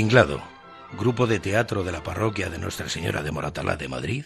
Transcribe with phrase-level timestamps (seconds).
[0.00, 0.42] El Tinglado,
[0.98, 4.24] grupo de teatro de la parroquia de Nuestra Señora de Moratalá de Madrid,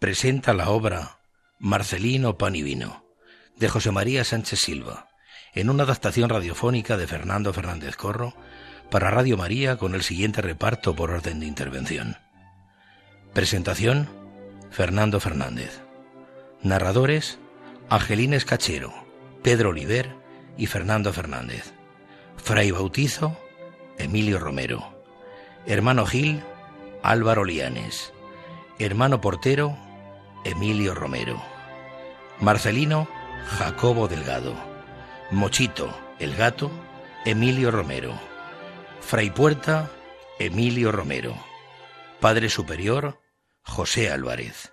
[0.00, 1.20] presenta la obra
[1.60, 3.06] Marcelino Pan y Vino,
[3.54, 5.10] de José María Sánchez Silva,
[5.54, 8.34] en una adaptación radiofónica de Fernando Fernández Corro
[8.90, 12.16] para Radio María con el siguiente reparto por orden de intervención.
[13.32, 14.08] Presentación,
[14.72, 15.82] Fernando Fernández.
[16.62, 17.38] Narradores,
[17.90, 18.92] Angelines Cachero,
[19.44, 20.16] Pedro Oliver
[20.58, 21.74] y Fernando Fernández.
[22.38, 23.38] Fray Bautizo,
[23.98, 24.95] Emilio Romero.
[25.66, 26.44] Hermano Gil,
[27.02, 28.12] Álvaro Lianes.
[28.78, 29.76] Hermano Portero,
[30.44, 31.42] Emilio Romero.
[32.38, 33.08] Marcelino,
[33.58, 34.54] Jacobo Delgado.
[35.32, 36.70] Mochito, el gato,
[37.24, 38.12] Emilio Romero.
[39.00, 39.90] Fray Puerta,
[40.38, 41.34] Emilio Romero.
[42.20, 43.20] Padre Superior,
[43.62, 44.72] José Álvarez.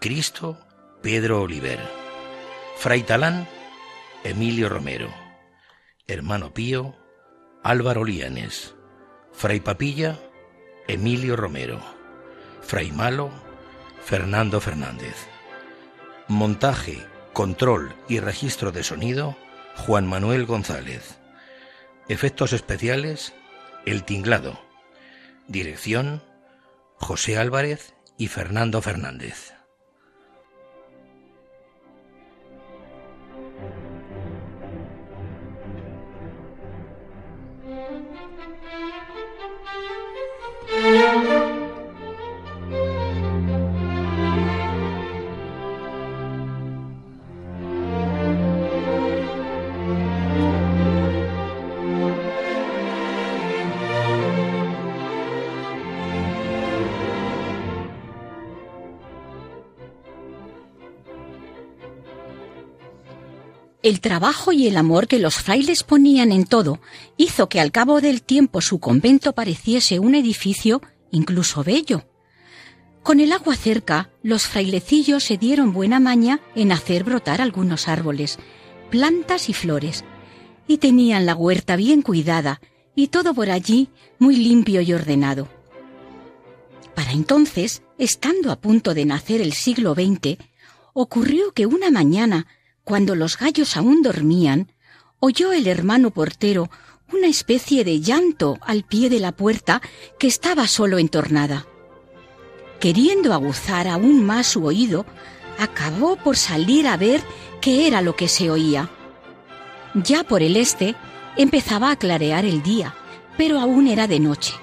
[0.00, 0.58] Cristo,
[1.02, 1.80] Pedro Oliver.
[2.76, 3.48] Fray Talán,
[4.22, 5.08] Emilio Romero.
[6.06, 6.94] Hermano Pío,
[7.62, 8.74] Álvaro Lianes.
[9.32, 10.18] Fray Papilla,
[10.86, 11.80] Emilio Romero.
[12.62, 13.30] Fray Malo,
[14.04, 15.16] Fernando Fernández.
[16.28, 19.36] Montaje, control y registro de sonido,
[19.76, 21.18] Juan Manuel González.
[22.08, 23.32] Efectos especiales,
[23.86, 24.60] El Tinglado.
[25.48, 26.22] Dirección,
[26.96, 29.54] José Álvarez y Fernando Fernández.
[40.82, 41.29] Thank you.
[63.82, 66.80] El trabajo y el amor que los frailes ponían en todo
[67.16, 72.04] hizo que al cabo del tiempo su convento pareciese un edificio incluso bello.
[73.02, 78.38] Con el agua cerca, los frailecillos se dieron buena maña en hacer brotar algunos árboles,
[78.90, 80.04] plantas y flores,
[80.68, 82.60] y tenían la huerta bien cuidada
[82.94, 83.88] y todo por allí
[84.18, 85.48] muy limpio y ordenado.
[86.94, 90.36] Para entonces, estando a punto de nacer el siglo XX,
[90.92, 92.46] ocurrió que una mañana
[92.90, 94.72] cuando los gallos aún dormían,
[95.20, 96.70] oyó el hermano portero
[97.12, 99.80] una especie de llanto al pie de la puerta
[100.18, 101.66] que estaba solo entornada.
[102.80, 105.06] Queriendo aguzar aún más su oído,
[105.56, 107.22] acabó por salir a ver
[107.60, 108.90] qué era lo que se oía.
[109.94, 110.96] Ya por el este
[111.36, 112.96] empezaba a clarear el día,
[113.36, 114.54] pero aún era de noche.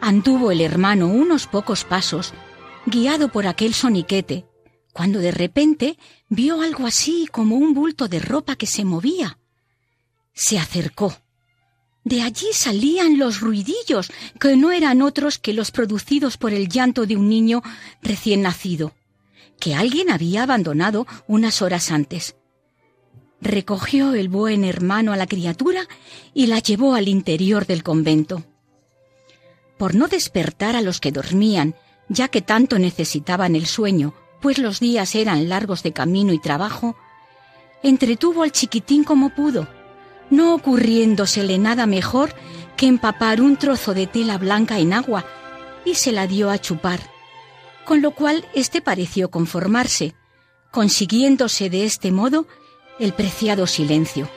[0.00, 2.34] Anduvo el hermano unos pocos pasos,
[2.84, 4.44] guiado por aquel soniquete,
[4.94, 9.38] cuando de repente vio algo así como un bulto de ropa que se movía.
[10.32, 11.18] Se acercó.
[12.04, 17.06] De allí salían los ruidillos, que no eran otros que los producidos por el llanto
[17.06, 17.62] de un niño
[18.02, 18.94] recién nacido,
[19.58, 22.36] que alguien había abandonado unas horas antes.
[23.40, 25.88] Recogió el buen hermano a la criatura
[26.34, 28.44] y la llevó al interior del convento.
[29.76, 31.74] Por no despertar a los que dormían,
[32.08, 36.96] ya que tanto necesitaban el sueño, pues los días eran largos de camino y trabajo,
[37.82, 39.66] entretuvo al chiquitín como pudo,
[40.28, 42.34] no ocurriéndosele nada mejor
[42.76, 45.24] que empapar un trozo de tela blanca en agua
[45.86, 47.00] y se la dio a chupar,
[47.86, 50.14] con lo cual éste pareció conformarse,
[50.70, 52.46] consiguiéndose de este modo
[52.98, 54.28] el preciado silencio.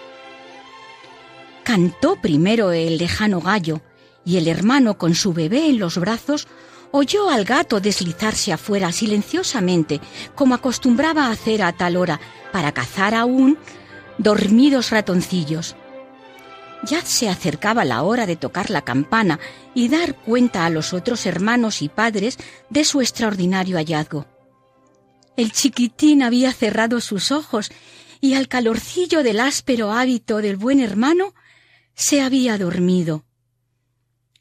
[1.66, 3.82] Cantó primero el lejano gallo,
[4.24, 6.48] y el hermano con su bebé en los brazos
[6.92, 10.00] oyó al gato deslizarse afuera silenciosamente,
[10.36, 12.20] como acostumbraba a hacer a tal hora,
[12.52, 13.58] para cazar aún
[14.18, 15.76] dormidos ratoncillos.
[16.84, 19.40] Ya se acercaba la hora de tocar la campana
[19.74, 22.38] y dar cuenta a los otros hermanos y padres
[22.70, 24.26] de su extraordinario hallazgo.
[25.36, 27.72] El chiquitín había cerrado sus ojos
[28.22, 31.34] y al calorcillo del áspero hábito del buen hermano
[31.94, 33.27] se había dormido.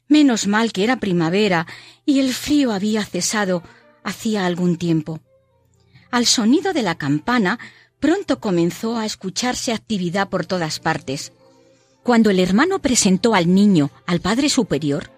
[0.07, 1.67] Menos mal que era primavera
[2.05, 3.63] y el frío había cesado
[4.03, 5.19] hacía algún tiempo.
[6.11, 7.59] Al sonido de la campana
[7.99, 11.33] pronto comenzó a escucharse actividad por todas partes.
[12.03, 15.11] Cuando el hermano presentó al niño al Padre Superior,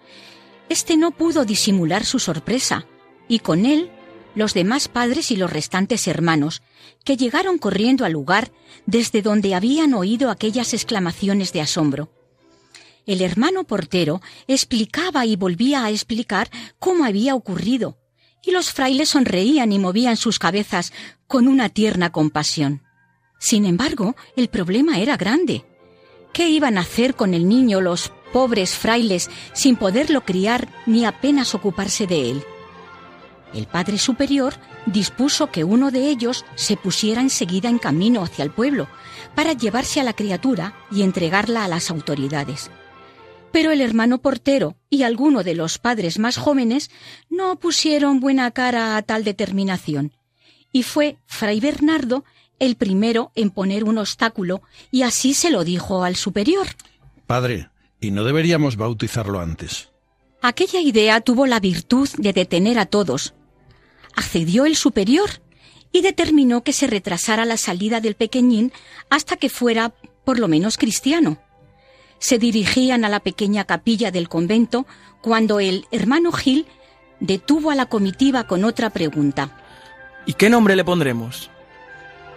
[0.70, 2.88] éste no pudo disimular su sorpresa,
[3.28, 3.92] y con él
[4.34, 6.62] los demás padres y los restantes hermanos,
[7.04, 8.52] que llegaron corriendo al lugar
[8.86, 12.10] desde donde habían oído aquellas exclamaciones de asombro.
[13.10, 16.48] El hermano portero explicaba y volvía a explicar
[16.78, 17.98] cómo había ocurrido,
[18.44, 20.94] y los frailes sonreían y movían sus cabezas
[21.26, 22.84] con una tierna compasión.
[23.40, 25.66] Sin embargo, el problema era grande.
[26.34, 31.56] ¿Qué iban a hacer con el niño los pobres frailes sin poderlo criar ni apenas
[31.56, 32.44] ocuparse de él.
[33.56, 34.54] El Padre Superior
[34.86, 38.88] dispuso que uno de ellos se pusiera enseguida en camino hacia el pueblo
[39.34, 42.70] para llevarse a la criatura y entregarla a las autoridades.
[43.52, 46.92] Pero el hermano portero y alguno de los padres más jóvenes
[47.30, 50.14] no pusieron buena cara a tal determinación,
[50.72, 52.24] y fue Fray Bernardo
[52.60, 54.62] el primero en poner un obstáculo,
[54.92, 56.68] y así se lo dijo al superior.
[57.26, 57.70] Padre,
[58.02, 59.90] ¿y no deberíamos bautizarlo antes?
[60.42, 63.34] Aquella idea tuvo la virtud de detener a todos,
[64.16, 65.30] accedió el superior
[65.92, 68.72] y determinó que se retrasara la salida del pequeñín
[69.10, 69.94] hasta que fuera
[70.24, 71.40] por lo menos cristiano.
[72.20, 74.86] Se dirigían a la pequeña capilla del convento
[75.22, 76.68] cuando el hermano Gil
[77.20, 79.58] detuvo a la comitiva con otra pregunta.
[80.26, 81.50] ¿Y qué nombre le pondremos?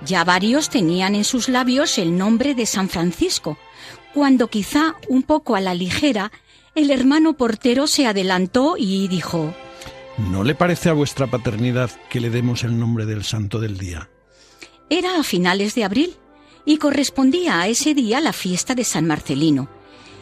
[0.05, 3.59] Ya varios tenían en sus labios el nombre de San Francisco,
[4.15, 6.33] cuando quizá un poco a la ligera,
[6.75, 9.55] el hermano portero se adelantó y dijo
[10.19, 14.11] ¿No le parece a vuestra paternidad que le demos el nombre del santo del día?
[14.91, 16.17] Era a finales de abril
[16.65, 19.69] y correspondía a ese día la fiesta de San Marcelino.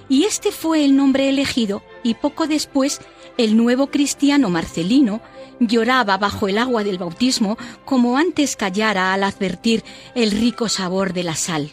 [0.09, 3.01] Y este fue el nombre elegido y poco después
[3.37, 5.21] el nuevo cristiano Marcelino
[5.61, 9.85] lloraba bajo el agua del bautismo como antes callara al advertir
[10.15, 11.71] el rico sabor de la sal.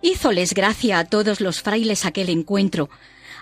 [0.00, 2.90] Hízoles gracia a todos los frailes aquel encuentro,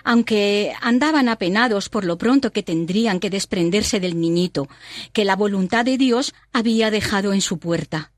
[0.05, 4.69] aunque andaban apenados por lo pronto que tendrían que desprenderse del niñito,
[5.11, 8.12] que la voluntad de Dios había dejado en su puerta.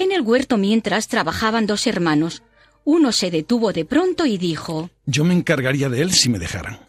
[0.00, 2.42] En el huerto mientras trabajaban dos hermanos.
[2.84, 6.80] Uno se detuvo de pronto y dijo Yo me encargaría de él si me dejaran.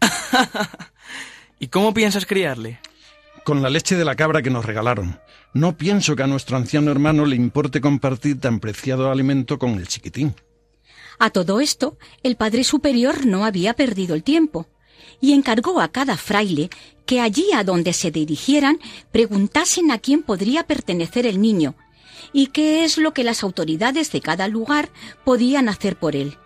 [1.58, 2.78] ¿Y cómo piensas criarle?
[3.44, 5.18] Con la leche de la cabra que nos regalaron.
[5.52, 9.88] No pienso que a nuestro anciano hermano le importe compartir tan preciado alimento con el
[9.88, 10.36] chiquitín.
[11.18, 14.68] A todo esto, el Padre Superior no había perdido el tiempo
[15.20, 16.70] y encargó a cada fraile
[17.06, 18.78] que allí a donde se dirigieran
[19.10, 21.74] preguntasen a quién podría pertenecer el niño
[22.32, 24.90] y qué es lo que las autoridades de cada lugar
[25.24, 26.38] podían hacer por él.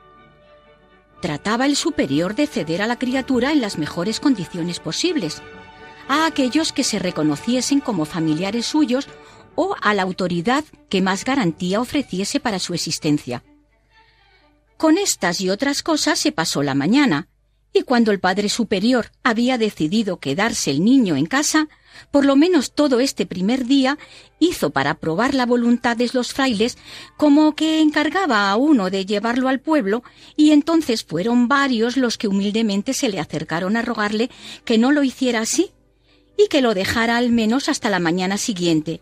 [1.20, 5.42] Trataba el superior de ceder a la criatura en las mejores condiciones posibles,
[6.08, 9.08] a aquellos que se reconociesen como familiares suyos
[9.54, 13.42] o a la autoridad que más garantía ofreciese para su existencia.
[14.76, 17.28] Con estas y otras cosas se pasó la mañana,
[17.72, 21.68] y cuando el Padre Superior había decidido quedarse el niño en casa,
[22.10, 23.98] por lo menos todo este primer día
[24.38, 26.78] hizo para probar la voluntad de los frailes
[27.16, 30.02] como que encargaba a uno de llevarlo al pueblo,
[30.36, 34.30] y entonces fueron varios los que humildemente se le acercaron a rogarle
[34.64, 35.72] que no lo hiciera así,
[36.36, 39.00] y que lo dejara al menos hasta la mañana siguiente,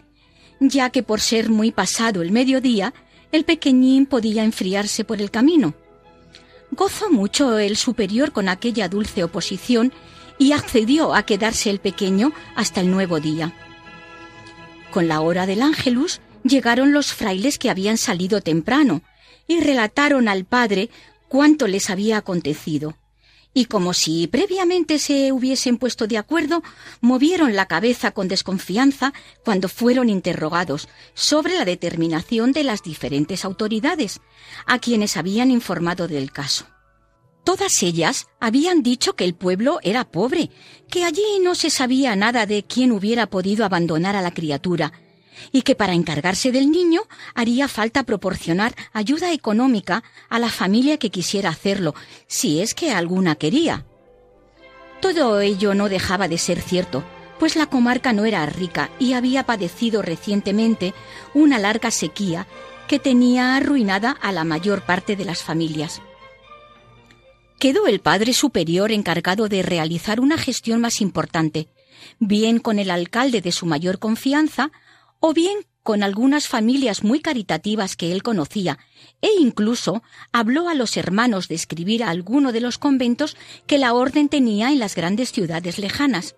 [0.61, 2.95] ya que por ser muy pasado el mediodía,
[3.33, 5.75] el pequeñín podía enfriarse por el camino.
[6.71, 9.93] Gozó mucho el superior con aquella dulce oposición
[10.39, 13.53] y accedió a quedarse el pequeño hasta el nuevo día.
[14.91, 19.03] Con la hora del ángelus llegaron los frailes que habían salido temprano
[19.47, 20.91] y relataron al padre
[21.29, 22.97] cuánto les había acontecido
[23.55, 26.63] y como si previamente se hubiesen puesto de acuerdo,
[27.01, 29.15] movieron la cabeza con desconfianza
[29.45, 34.21] cuando fueron interrogados sobre la determinación de las diferentes autoridades,
[34.67, 36.67] a quienes habían informado del caso.
[37.45, 40.51] Todas ellas habían dicho que el pueblo era pobre,
[40.89, 44.93] que allí no se sabía nada de quién hubiera podido abandonar a la criatura,
[45.53, 47.03] y que para encargarse del niño
[47.35, 51.95] haría falta proporcionar ayuda económica a la familia que quisiera hacerlo,
[52.27, 53.85] si es que alguna quería.
[55.03, 57.05] Todo ello no dejaba de ser cierto,
[57.39, 60.95] pues la comarca no era rica y había padecido recientemente
[61.35, 62.47] una larga sequía
[62.89, 66.01] que tenía arruinada a la mayor parte de las familias.
[67.59, 71.69] Quedó el Padre Superior encargado de realizar una gestión más importante,
[72.19, 74.71] bien con el alcalde de su mayor confianza
[75.21, 78.79] o bien con algunas familias muy caritativas que él conocía,
[79.21, 83.93] e incluso habló a los hermanos de escribir a alguno de los conventos que la
[83.93, 86.37] orden tenía en las grandes ciudades lejanas.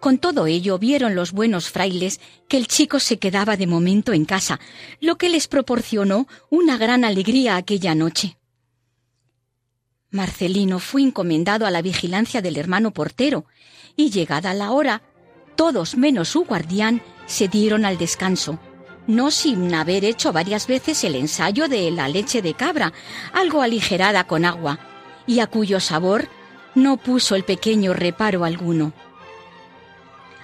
[0.00, 4.24] Con todo ello vieron los buenos frailes que el chico se quedaba de momento en
[4.24, 4.58] casa,
[5.00, 8.38] lo que les proporcionó una gran alegría aquella noche.
[10.16, 13.46] Marcelino fue encomendado a la vigilancia del hermano portero,
[13.94, 15.02] y llegada la hora,
[15.54, 18.58] todos menos su guardián se dieron al descanso,
[19.06, 22.92] no sin haber hecho varias veces el ensayo de la leche de cabra,
[23.32, 24.80] algo aligerada con agua,
[25.26, 26.28] y a cuyo sabor
[26.74, 28.92] no puso el pequeño reparo alguno.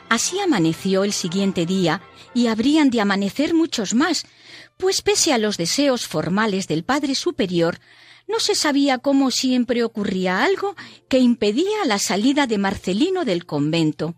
[0.09, 2.03] Así amaneció el siguiente día,
[2.35, 4.25] y habrían de amanecer muchos más,
[4.77, 7.79] pues pese a los deseos formales del Padre Superior,
[8.33, 10.75] no se sabía cómo siempre ocurría algo
[11.09, 14.15] que impedía la salida de Marcelino del convento.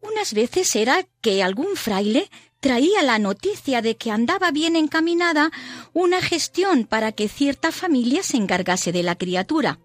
[0.00, 2.28] Unas veces era que algún fraile
[2.58, 5.52] traía la noticia de que andaba bien encaminada
[5.92, 9.78] una gestión para que cierta familia se encargase de la criatura.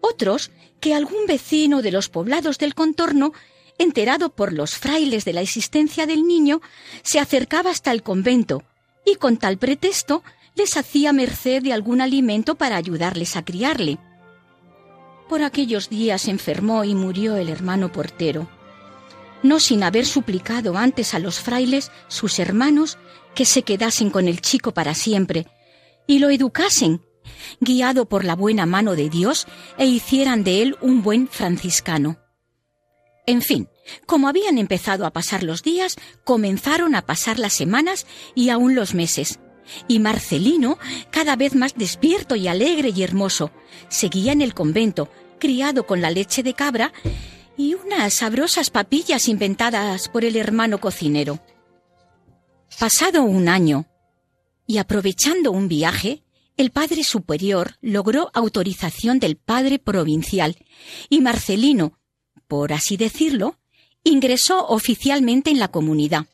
[0.00, 3.32] Otros que algún vecino de los poblados del contorno,
[3.76, 6.62] enterado por los frailes de la existencia del niño,
[7.02, 8.62] se acercaba hasta el convento
[9.04, 10.22] y con tal pretexto
[10.60, 13.98] les hacía merced de algún alimento para ayudarles a criarle.
[15.26, 18.46] Por aquellos días enfermó y murió el hermano portero,
[19.42, 22.98] no sin haber suplicado antes a los frailes, sus hermanos,
[23.34, 25.46] que se quedasen con el chico para siempre
[26.06, 27.00] y lo educasen,
[27.60, 29.46] guiado por la buena mano de Dios,
[29.78, 32.18] e hicieran de él un buen franciscano.
[33.24, 33.70] En fin,
[34.04, 38.92] como habían empezado a pasar los días, comenzaron a pasar las semanas y aún los
[38.92, 39.38] meses,
[39.88, 40.78] y Marcelino,
[41.10, 43.50] cada vez más despierto y alegre y hermoso,
[43.88, 46.92] seguía en el convento, criado con la leche de cabra
[47.56, 51.40] y unas sabrosas papillas inventadas por el hermano cocinero.
[52.78, 53.86] Pasado un año,
[54.66, 56.22] y aprovechando un viaje,
[56.56, 60.56] el padre superior logró autorización del padre provincial
[61.08, 61.98] y Marcelino,
[62.46, 63.58] por así decirlo,
[64.04, 66.26] ingresó oficialmente en la comunidad.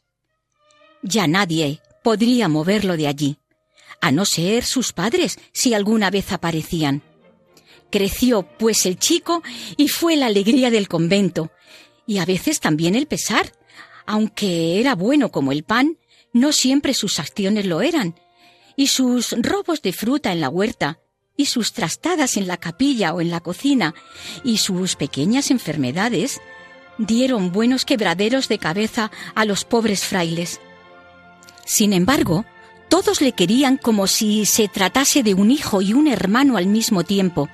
[1.03, 3.39] Ya nadie podría moverlo de allí,
[4.01, 7.03] a no ser sus padres si alguna vez aparecían.
[7.91, 9.43] Creció, pues, el chico
[9.77, 11.51] y fue la alegría del convento,
[12.07, 13.51] y a veces también el pesar.
[14.07, 15.99] Aunque era bueno como el pan,
[16.33, 18.15] no siempre sus acciones lo eran,
[18.77, 21.01] y sus robos de fruta en la huerta,
[21.37, 23.97] y sus trastadas en la capilla o en la cocina,
[24.45, 26.41] y sus pequeñas enfermedades,
[26.99, 30.61] dieron buenos quebraderos de cabeza a los pobres frailes.
[31.67, 32.47] Sin embargo,
[32.89, 37.03] todos le querían como si se tratase de un hijo y un hermano al mismo
[37.03, 37.49] tiempo,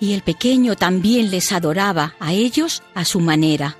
[0.00, 3.76] y el pequeño también les adoraba a ellos a su manera.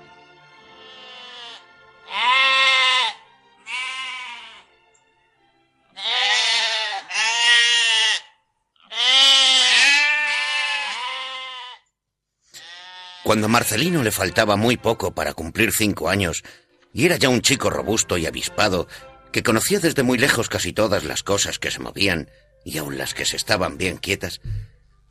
[13.24, 16.44] Cuando a Marcelino le faltaba muy poco para cumplir cinco años,
[16.92, 18.86] y era ya un chico robusto y avispado,
[19.32, 22.30] que conocía desde muy lejos casi todas las cosas que se movían,
[22.64, 24.40] y aun las que se estaban bien quietas,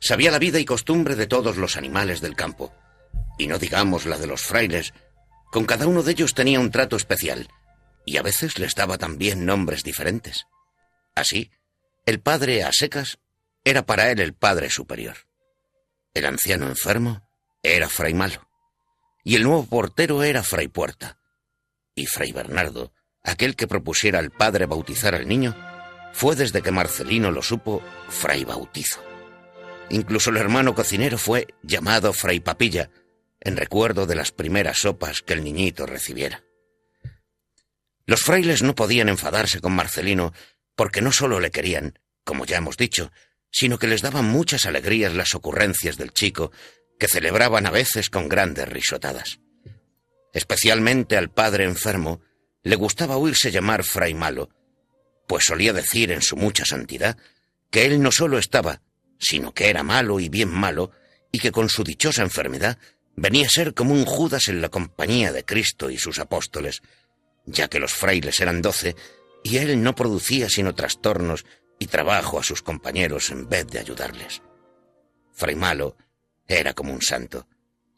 [0.00, 2.72] sabía la vida y costumbre de todos los animales del campo,
[3.38, 4.94] y no digamos la de los frailes,
[5.50, 7.48] con cada uno de ellos tenía un trato especial,
[8.06, 10.46] y a veces les daba también nombres diferentes.
[11.14, 11.50] Así,
[12.06, 13.18] el padre a secas
[13.64, 15.16] era para él el padre superior.
[16.14, 17.28] El anciano enfermo
[17.62, 18.48] era Fray Malo,
[19.24, 21.18] y el nuevo portero era Fray Puerta,
[21.94, 25.56] y Fray Bernardo, aquel que propusiera al padre bautizar al niño,
[26.12, 29.02] fue desde que Marcelino lo supo Fray Bautizo.
[29.90, 32.90] Incluso el hermano cocinero fue llamado Fray Papilla,
[33.40, 36.42] en recuerdo de las primeras sopas que el niñito recibiera.
[38.06, 40.32] Los frailes no podían enfadarse con Marcelino
[40.74, 43.12] porque no solo le querían, como ya hemos dicho,
[43.50, 46.52] sino que les daban muchas alegrías las ocurrencias del chico
[46.98, 49.40] que celebraban a veces con grandes risotadas.
[50.32, 52.20] Especialmente al padre enfermo
[52.62, 54.50] le gustaba oírse llamar fray malo,
[55.26, 57.16] pues solía decir en su mucha santidad
[57.70, 58.82] que él no solo estaba,
[59.18, 60.90] sino que era malo y bien malo,
[61.30, 62.78] y que con su dichosa enfermedad
[63.16, 66.82] venía a ser como un Judas en la compañía de Cristo y sus apóstoles,
[67.46, 68.94] ya que los frailes eran doce
[69.42, 71.44] y él no producía sino trastornos
[71.78, 74.42] y trabajo a sus compañeros en vez de ayudarles.
[75.32, 75.96] Fray Malo
[76.46, 77.48] era como un santo,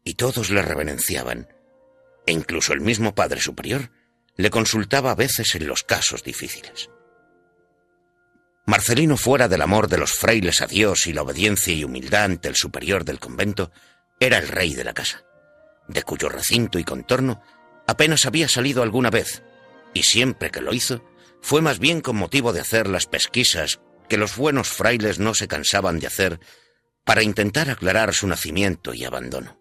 [0.04, 1.49] y todos le reverenciaban,
[2.26, 3.90] e incluso el mismo Padre Superior
[4.36, 6.90] le consultaba a veces en los casos difíciles.
[8.66, 12.48] Marcelino, fuera del amor de los frailes a Dios y la obediencia y humildad ante
[12.48, 13.70] el superior del convento,
[14.18, 15.24] era el rey de la casa,
[15.86, 17.42] de cuyo recinto y contorno
[17.86, 19.42] apenas había salido alguna vez,
[19.92, 21.04] y siempre que lo hizo,
[21.42, 25.46] fue más bien con motivo de hacer las pesquisas que los buenos frailes no se
[25.46, 26.40] cansaban de hacer
[27.04, 29.60] para intentar aclarar su nacimiento y abandono.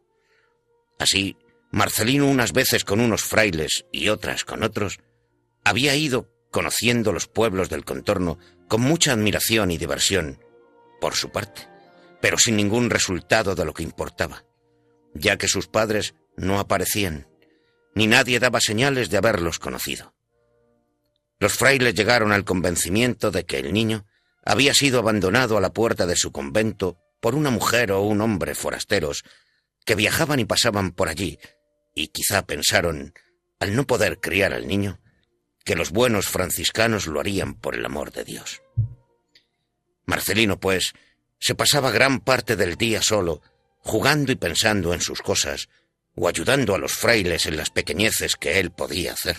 [0.98, 1.36] Así,
[1.74, 5.00] Marcelino unas veces con unos frailes y otras con otros,
[5.64, 8.38] había ido conociendo los pueblos del contorno
[8.68, 10.40] con mucha admiración y diversión,
[11.02, 11.68] por su parte,
[12.22, 14.46] pero sin ningún resultado de lo que importaba,
[15.16, 17.28] ya que sus padres no aparecían,
[17.96, 20.14] ni nadie daba señales de haberlos conocido.
[21.40, 24.06] Los frailes llegaron al convencimiento de que el niño
[24.46, 28.54] había sido abandonado a la puerta de su convento por una mujer o un hombre
[28.54, 29.24] forasteros
[29.86, 31.40] que viajaban y pasaban por allí,
[31.94, 33.14] y quizá pensaron,
[33.60, 35.00] al no poder criar al niño,
[35.64, 38.62] que los buenos franciscanos lo harían por el amor de Dios.
[40.06, 40.94] Marcelino, pues,
[41.40, 43.42] se pasaba gran parte del día solo,
[43.80, 45.70] jugando y pensando en sus cosas,
[46.16, 49.38] o ayudando a los frailes en las pequeñeces que él podía hacer.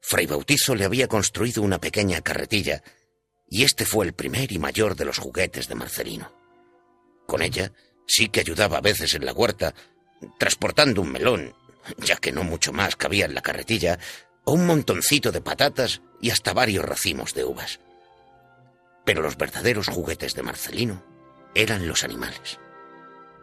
[0.00, 2.82] Fray Bautizo le había construido una pequeña carretilla,
[3.48, 6.32] y este fue el primer y mayor de los juguetes de Marcelino.
[7.26, 7.72] Con ella
[8.06, 9.74] sí que ayudaba a veces en la huerta,
[10.38, 11.54] transportando un melón,
[11.98, 13.98] ya que no mucho más cabía en la carretilla,
[14.44, 17.80] o un montoncito de patatas y hasta varios racimos de uvas.
[19.04, 21.04] Pero los verdaderos juguetes de Marcelino
[21.54, 22.58] eran los animales.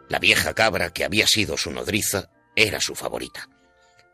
[0.08, 3.48] La vieja cabra que había sido su nodriza era su favorita,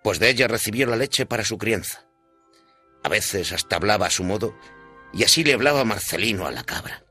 [0.03, 2.05] pues de ella recibió la leche para su crianza.
[3.03, 4.55] A veces hasta hablaba a su modo,
[5.13, 7.06] y así le hablaba Marcelino a la cabra.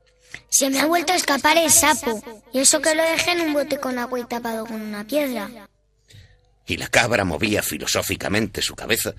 [0.55, 3.51] Se me ha vuelto a escapar el sapo, y eso que lo dejé en un
[3.51, 5.49] bote con agua y tapado con una piedra.
[6.65, 9.13] Y la cabra movía filosóficamente su cabeza,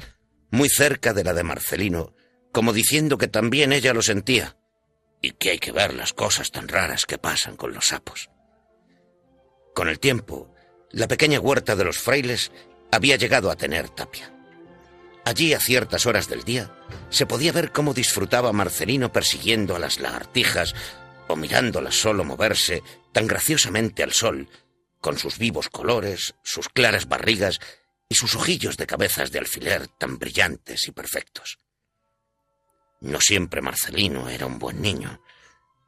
[0.50, 2.14] muy cerca de la de Marcelino,
[2.52, 4.57] como diciendo que también ella lo sentía,
[5.21, 8.31] y que hay que ver las cosas tan raras que pasan con los sapos.
[9.75, 10.55] Con el tiempo,
[10.90, 12.50] la pequeña huerta de los frailes
[12.90, 14.33] había llegado a tener tapia.
[15.26, 16.71] Allí, a ciertas horas del día,
[17.11, 20.75] se podía ver cómo disfrutaba Marcelino persiguiendo a las lagartijas
[21.28, 24.49] o mirándolas solo moverse tan graciosamente al sol,
[25.00, 27.61] con sus vivos colores, sus claras barrigas
[28.09, 31.59] y sus ojillos de cabezas de alfiler tan brillantes y perfectos.
[33.00, 35.21] No siempre Marcelino era un buen niño,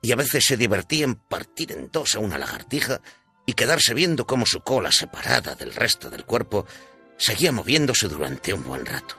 [0.02, 3.00] y a veces se divertía en partir en dos a una lagartija
[3.46, 6.66] y quedarse viendo cómo su cola separada del resto del cuerpo
[7.16, 9.16] seguía moviéndose durante un buen rato.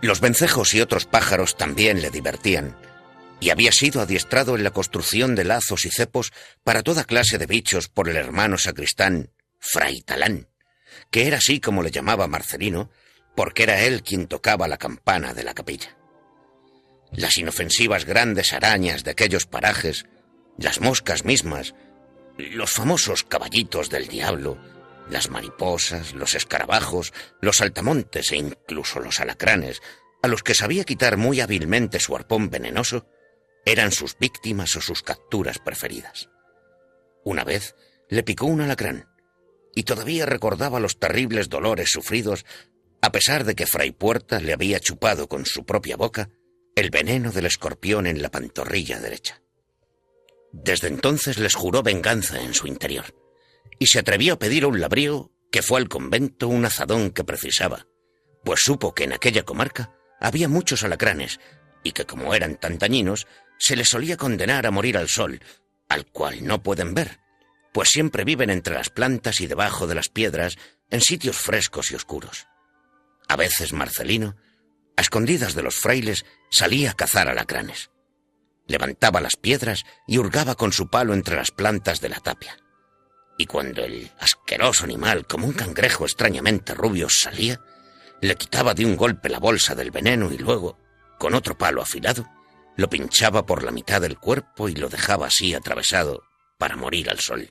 [0.00, 2.76] Los vencejos y otros pájaros también le divertían,
[3.40, 7.46] y había sido adiestrado en la construcción de lazos y cepos para toda clase de
[7.46, 10.48] bichos por el hermano sacristán Fray Talán,
[11.10, 12.90] que era así como le llamaba Marcelino,
[13.34, 15.96] porque era él quien tocaba la campana de la capilla.
[17.12, 20.04] Las inofensivas grandes arañas de aquellos parajes,
[20.58, 21.74] las moscas mismas,
[22.36, 24.58] los famosos caballitos del diablo,
[25.08, 29.82] las mariposas, los escarabajos, los saltamontes e incluso los alacranes,
[30.22, 33.06] a los que sabía quitar muy hábilmente su arpón venenoso,
[33.64, 36.28] eran sus víctimas o sus capturas preferidas.
[37.24, 37.74] Una vez
[38.08, 39.08] le picó un alacrán,
[39.74, 42.44] y todavía recordaba los terribles dolores sufridos,
[43.02, 46.30] a pesar de que Fray Puerta le había chupado con su propia boca
[46.74, 49.42] el veneno del escorpión en la pantorrilla derecha.
[50.52, 53.14] Desde entonces les juró venganza en su interior
[53.78, 57.24] y se atrevió a pedir a un labrío que fue al convento un azadón que
[57.24, 57.86] precisaba,
[58.44, 61.40] pues supo que en aquella comarca había muchos alacranes
[61.82, 63.26] y que como eran tan dañinos,
[63.60, 65.40] se les solía condenar a morir al sol,
[65.88, 67.20] al cual no pueden ver,
[67.72, 70.58] pues siempre viven entre las plantas y debajo de las piedras
[70.90, 72.48] en sitios frescos y oscuros.
[73.28, 74.34] A veces Marcelino,
[74.96, 77.92] a escondidas de los frailes, salía a cazar alacranes.
[78.66, 82.56] Levantaba las piedras y hurgaba con su palo entre las plantas de la tapia
[83.40, 87.58] y cuando el asqueroso animal, como un cangrejo extrañamente rubio, salía,
[88.20, 90.78] le quitaba de un golpe la bolsa del veneno y luego,
[91.18, 92.28] con otro palo afilado,
[92.80, 96.22] lo pinchaba por la mitad del cuerpo y lo dejaba así atravesado
[96.58, 97.50] para morir al sol.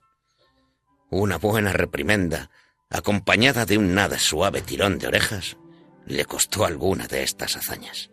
[1.12, 2.50] Una buena reprimenda,
[2.90, 5.58] acompañada de un nada suave tirón de orejas,
[6.08, 8.10] le costó alguna de estas hazañas.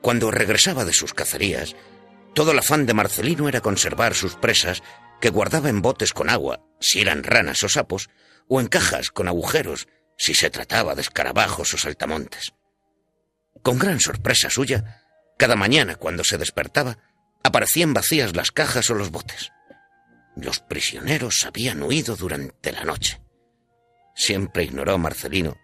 [0.00, 1.76] Cuando regresaba de sus cacerías,
[2.34, 4.82] todo el afán de Marcelino era conservar sus presas
[5.20, 8.08] que guardaba en botes con agua, si eran ranas o sapos,
[8.48, 12.54] o en cajas con agujeros, si se trataba de escarabajos o saltamontes.
[13.62, 14.99] Con gran sorpresa suya,
[15.40, 16.98] cada mañana cuando se despertaba,
[17.42, 19.52] aparecían vacías las cajas o los botes.
[20.36, 23.22] Los prisioneros habían huido durante la noche.
[24.14, 25.56] Siempre ignoró Marcelino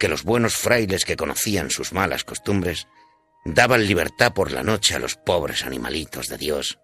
[0.00, 2.88] que los buenos frailes que conocían sus malas costumbres
[3.44, 6.80] daban libertad por la noche a los pobres animalitos de Dios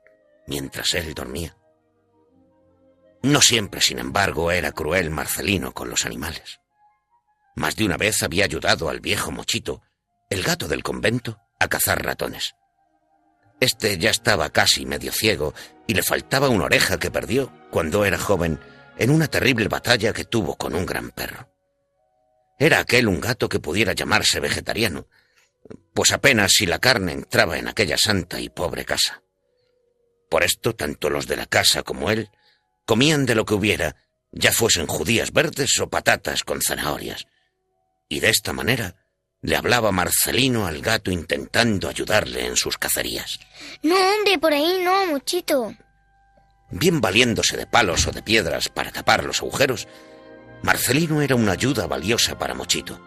[0.46, 1.56] mientras él dormía.
[3.24, 6.61] No siempre, sin embargo, era cruel Marcelino con los animales.
[7.56, 9.82] Más de una vez había ayudado al viejo Mochito,
[10.30, 12.54] el gato del convento, a cazar ratones.
[13.60, 15.54] Este ya estaba casi medio ciego
[15.86, 18.60] y le faltaba una oreja que perdió cuando era joven
[18.98, 21.48] en una terrible batalla que tuvo con un gran perro.
[22.58, 25.06] Era aquel un gato que pudiera llamarse vegetariano,
[25.92, 29.22] pues apenas si la carne entraba en aquella santa y pobre casa.
[30.30, 32.30] Por esto, tanto los de la casa como él
[32.84, 33.96] comían de lo que hubiera,
[34.32, 37.26] ya fuesen judías verdes o patatas con zanahorias.
[38.08, 39.05] Y de esta manera
[39.46, 43.38] le hablaba Marcelino al gato intentando ayudarle en sus cacerías.
[43.80, 45.72] No, hombre, por ahí no, muchito.
[46.68, 49.87] Bien valiéndose de palos o de piedras para tapar los agujeros,
[50.64, 53.00] Marcelino era una ayuda valiosa para Mochito.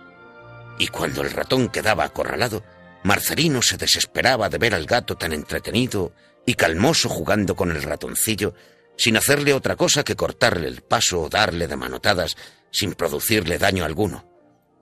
[0.77, 2.63] Y cuando el ratón quedaba acorralado,
[3.03, 6.13] Marcelino se desesperaba de ver al gato tan entretenido
[6.45, 8.53] y calmoso jugando con el ratoncillo,
[8.95, 12.37] sin hacerle otra cosa que cortarle el paso o darle de manotadas
[12.71, 14.25] sin producirle daño alguno.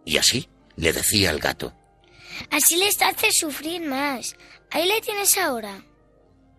[0.05, 1.73] Y así le decía al gato.
[2.51, 4.35] Así le hace sufrir más.
[4.71, 5.83] Ahí le tienes ahora.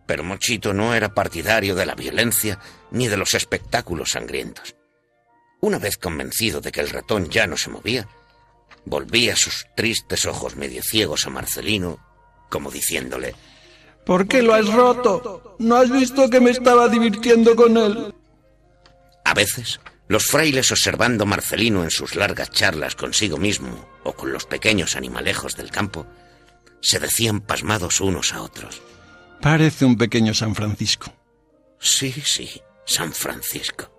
[0.06, 2.58] Pero Mochito no era partidario de la violencia
[2.90, 4.74] ni de los espectáculos sangrientos.
[5.60, 8.08] Una vez convencido de que el ratón ya no se movía,
[8.84, 11.98] volvía sus tristes ojos medio ciegos a Marcelino,
[12.48, 13.34] como diciéndole
[14.06, 15.56] ¿Por qué lo has roto?
[15.58, 18.14] ¿No has visto que me estaba divirtiendo con él?
[19.24, 24.32] A veces, los frailes observando a Marcelino en sus largas charlas consigo mismo o con
[24.32, 26.06] los pequeños animalejos del campo,
[26.80, 28.82] se decían pasmados unos a otros.
[29.40, 31.12] Parece un pequeño San Francisco.
[31.78, 33.92] Sí, sí, San Francisco.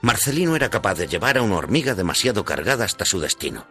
[0.00, 3.66] Marcelino era capaz de llevar a una hormiga demasiado cargada hasta su destino.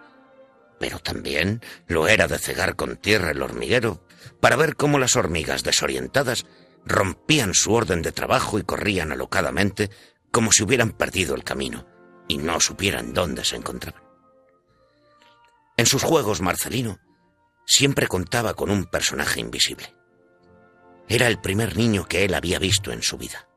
[0.80, 4.06] Pero también lo era de cegar con tierra el hormiguero
[4.39, 6.45] para ver cómo las hormigas desorientadas
[6.86, 9.89] rompían su orden de trabajo y corrían alocadamente
[10.34, 11.86] como si hubieran perdido el camino
[12.28, 14.02] y no supieran dónde se encontraban.
[15.78, 17.00] En sus juegos, Marcelino
[17.67, 19.96] siempre contaba con un personaje invisible.
[21.08, 23.48] Era el primer niño que él había visto en su vida.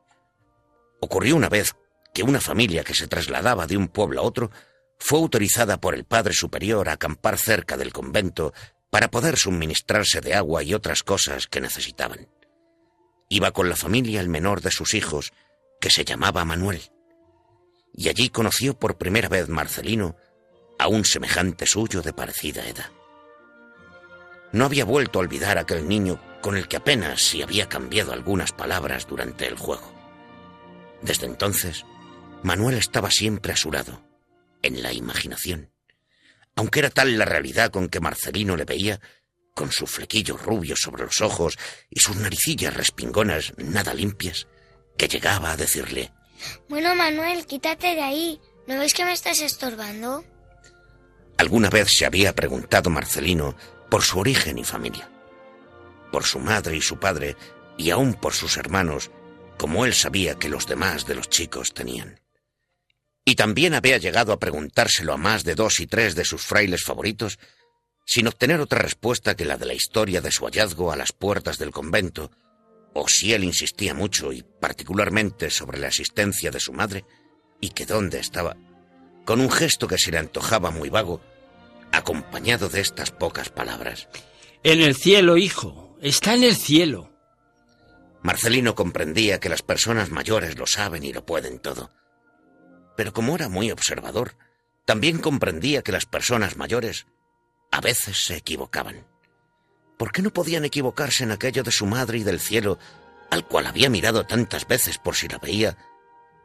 [1.01, 1.75] Ocurrió una vez
[2.13, 4.51] que una familia que se trasladaba de un pueblo a otro
[4.99, 8.53] fue autorizada por el Padre Superior a acampar cerca del convento
[8.91, 12.27] para poder suministrarse de agua y otras cosas que necesitaban.
[13.29, 15.33] Iba con la familia el menor de sus hijos,
[15.79, 16.81] que se llamaba Manuel.
[17.93, 20.15] Y allí conoció por primera vez Marcelino
[20.79, 22.91] a un semejante suyo de parecida edad.
[24.51, 28.51] No había vuelto a olvidar aquel niño con el que apenas si había cambiado algunas
[28.51, 29.93] palabras durante el juego.
[31.01, 31.85] Desde entonces,
[32.43, 34.01] Manuel estaba siempre a su lado,
[34.61, 35.71] en la imaginación.
[36.55, 38.99] Aunque era tal la realidad con que Marcelino le veía,
[39.53, 41.57] con su flequillo rubio sobre los ojos
[41.89, 44.47] y sus naricillas respingonas nada limpias,
[44.97, 46.11] que llegaba a decirle
[46.69, 48.41] Bueno, Manuel, quítate de ahí.
[48.67, 50.25] ¿No ves que me estás estorbando?
[51.37, 53.55] Alguna vez se había preguntado Marcelino
[53.89, 55.09] por su origen y familia,
[56.11, 57.37] por su madre y su padre,
[57.77, 59.11] y aún por sus hermanos,
[59.57, 62.19] como él sabía que los demás de los chicos tenían.
[63.23, 66.83] Y también había llegado a preguntárselo a más de dos y tres de sus frailes
[66.83, 67.39] favoritos,
[68.05, 71.57] sin obtener otra respuesta que la de la historia de su hallazgo a las puertas
[71.57, 72.31] del convento,
[72.99, 77.05] o si él insistía mucho y particularmente sobre la existencia de su madre,
[77.59, 78.55] y que dónde estaba,
[79.25, 81.21] con un gesto que se le antojaba muy vago,
[81.91, 84.07] acompañado de estas pocas palabras.
[84.63, 87.11] En el cielo, hijo, está en el cielo.
[88.21, 91.91] Marcelino comprendía que las personas mayores lo saben y lo pueden todo
[92.97, 94.35] pero como era muy observador,
[94.83, 97.05] también comprendía que las personas mayores
[97.71, 99.07] a veces se equivocaban.
[99.97, 102.77] ¿Por qué no podían equivocarse en aquello de su madre y del cielo,
[103.31, 105.75] al cual había mirado tantas veces por si la veía,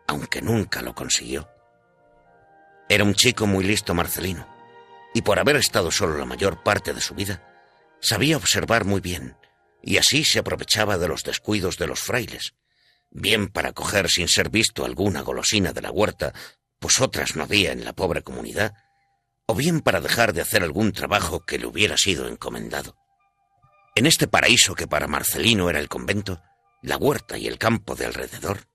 [0.06, 1.48] aunque nunca lo consiguió?
[2.88, 4.46] Era un chico muy listo Marcelino,
[5.14, 7.42] y por haber estado solo la mayor parte de su vida,
[8.00, 9.36] sabía observar muy bien,
[9.82, 12.54] y así se aprovechaba de los descuidos de los frailes,
[13.10, 16.32] bien para coger sin ser visto alguna golosina de la huerta,
[16.78, 18.72] pues otras no había en la pobre comunidad,
[19.46, 22.96] o bien para dejar de hacer algún trabajo que le hubiera sido encomendado.
[23.94, 26.42] En este paraíso que para Marcelino era el convento,
[26.82, 28.66] la huerta y el campo de alrededor,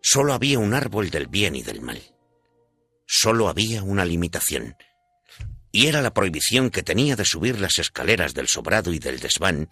[0.00, 2.00] sólo había un árbol del bien y del mal.
[3.06, 4.76] Sólo había una limitación,
[5.72, 9.68] y era la prohibición que tenía de subir las escaleras del sobrado y del desván,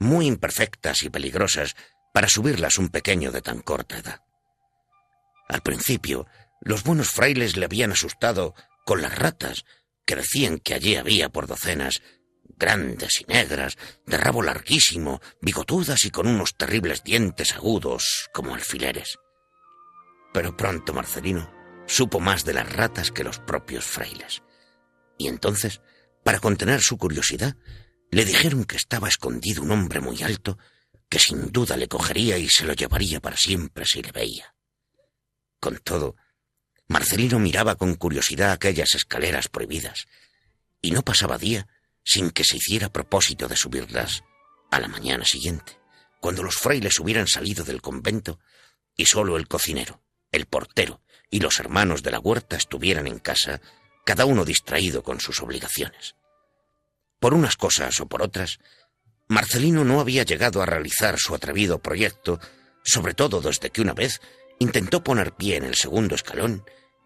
[0.00, 1.76] muy imperfectas y peligrosas,
[2.12, 4.20] para subirlas un pequeño de tan corta edad.
[5.48, 6.26] Al principio,
[6.60, 9.64] los buenos frailes le habían asustado con las ratas,
[10.04, 12.02] que decían que allí había por docenas,
[12.56, 13.76] grandes y negras,
[14.06, 19.18] de rabo larguísimo, bigotudas y con unos terribles dientes agudos como alfileres.
[20.32, 21.52] Pero pronto Marcelino
[21.86, 24.42] supo más de las ratas que los propios frailes.
[25.18, 25.80] Y entonces,
[26.24, 27.56] para contener su curiosidad,
[28.10, 30.58] le dijeron que estaba escondido un hombre muy alto
[31.08, 34.54] que sin duda le cogería y se lo llevaría para siempre si le veía.
[35.60, 36.16] Con todo,
[36.88, 40.06] Marcelino miraba con curiosidad aquellas escaleras prohibidas,
[40.80, 41.66] y no pasaba día
[42.04, 44.22] sin que se hiciera propósito de subirlas
[44.70, 45.78] a la mañana siguiente,
[46.20, 48.38] cuando los frailes hubieran salido del convento
[48.96, 53.60] y solo el cocinero, el portero y los hermanos de la huerta estuvieran en casa,
[54.04, 56.14] cada uno distraído con sus obligaciones.
[57.18, 58.58] Por unas cosas o por otras,
[59.28, 62.38] Marcelino no había llegado a realizar su atrevido proyecto,
[62.84, 64.20] sobre todo desde que una vez
[64.58, 66.64] intentó poner pie en el segundo escalón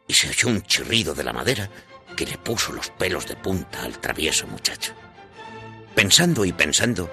[0.08, 1.70] y se oyó un chirrido de la madera
[2.16, 4.92] que le puso los pelos de punta al travieso muchacho.
[5.94, 7.10] Pensando y pensando,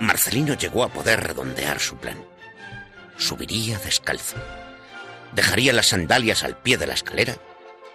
[0.00, 2.22] Marcelino llegó a poder redondear su plan.
[3.16, 4.36] Subiría descalzo.
[5.32, 7.36] Dejaría las sandalias al pie de la escalera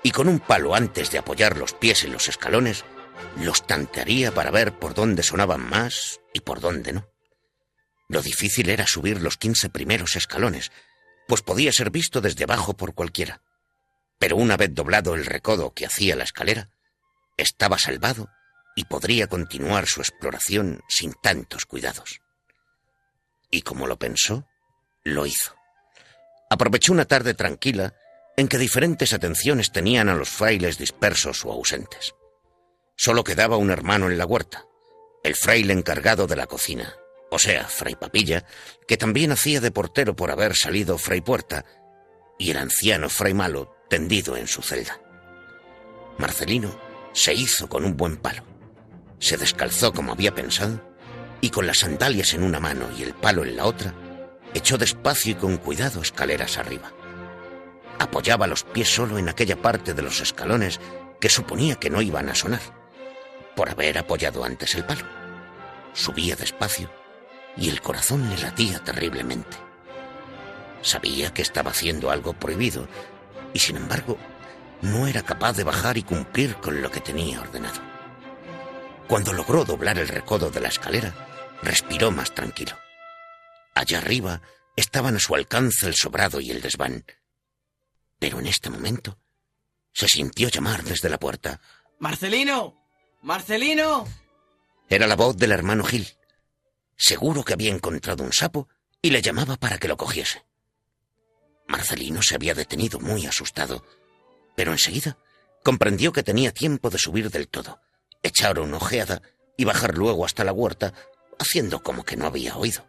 [0.03, 2.85] y con un palo antes de apoyar los pies en los escalones,
[3.41, 7.09] los tantearía para ver por dónde sonaban más y por dónde no.
[8.07, 10.71] Lo difícil era subir los quince primeros escalones,
[11.27, 13.41] pues podía ser visto desde abajo por cualquiera.
[14.19, 16.69] Pero una vez doblado el recodo que hacía la escalera,
[17.37, 18.29] estaba salvado
[18.75, 22.21] y podría continuar su exploración sin tantos cuidados.
[23.49, 24.47] Y como lo pensó,
[25.03, 25.55] lo hizo.
[26.49, 27.93] Aprovechó una tarde tranquila
[28.35, 32.13] en que diferentes atenciones tenían a los frailes dispersos o ausentes.
[32.95, 34.65] Solo quedaba un hermano en la huerta,
[35.23, 36.95] el fraile encargado de la cocina,
[37.29, 38.45] o sea, Fray Papilla,
[38.87, 41.65] que también hacía de portero por haber salido Fray Puerta,
[42.39, 44.99] y el anciano Fray Malo tendido en su celda.
[46.17, 46.75] Marcelino
[47.13, 48.43] se hizo con un buen palo.
[49.19, 50.81] Se descalzó como había pensado,
[51.41, 53.93] y con las sandalias en una mano y el palo en la otra,
[54.53, 56.91] echó despacio y con cuidado escaleras arriba.
[57.99, 60.79] Apoyaba los pies solo en aquella parte de los escalones
[61.19, 62.61] que suponía que no iban a sonar,
[63.55, 65.05] por haber apoyado antes el palo.
[65.93, 66.91] Subía despacio
[67.55, 69.57] y el corazón le latía terriblemente.
[70.81, 72.87] Sabía que estaba haciendo algo prohibido
[73.57, 74.19] y sin embargo
[74.83, 77.81] no era capaz de bajar y cumplir con lo que tenía ordenado.
[79.07, 81.11] Cuando logró doblar el recodo de la escalera,
[81.63, 82.77] respiró más tranquilo.
[83.73, 84.43] Allá arriba
[84.75, 87.03] estaban a su alcance el sobrado y el desván.
[88.19, 89.17] Pero en este momento
[89.91, 91.59] se sintió llamar desde la puerta.
[91.97, 92.79] ¡Marcelino!
[93.23, 94.05] ¡Marcelino!
[94.87, 96.07] Era la voz del hermano Gil.
[96.95, 98.69] Seguro que había encontrado un sapo
[99.01, 100.46] y le llamaba para que lo cogiese.
[101.67, 103.83] Marcelino se había detenido muy asustado,
[104.55, 105.17] pero enseguida
[105.63, 107.81] comprendió que tenía tiempo de subir del todo,
[108.23, 109.21] echar una ojeada
[109.57, 110.93] y bajar luego hasta la huerta,
[111.39, 112.85] haciendo como que no había oído.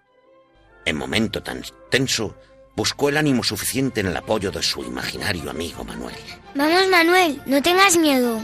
[0.84, 2.36] En momento tan tenso,
[2.76, 6.14] buscó el ánimo suficiente en el apoyo de su imaginario amigo Manuel.
[6.54, 8.40] Vamos, Manuel, no tengas miedo.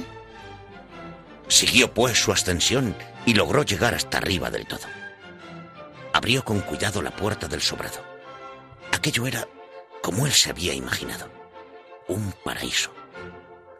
[1.48, 4.86] Siguió pues su ascensión y logró llegar hasta arriba del todo.
[6.12, 8.04] Abrió con cuidado la puerta del sobrado.
[8.92, 9.46] Aquello era
[10.04, 11.32] como él se había imaginado.
[12.08, 12.92] Un paraíso.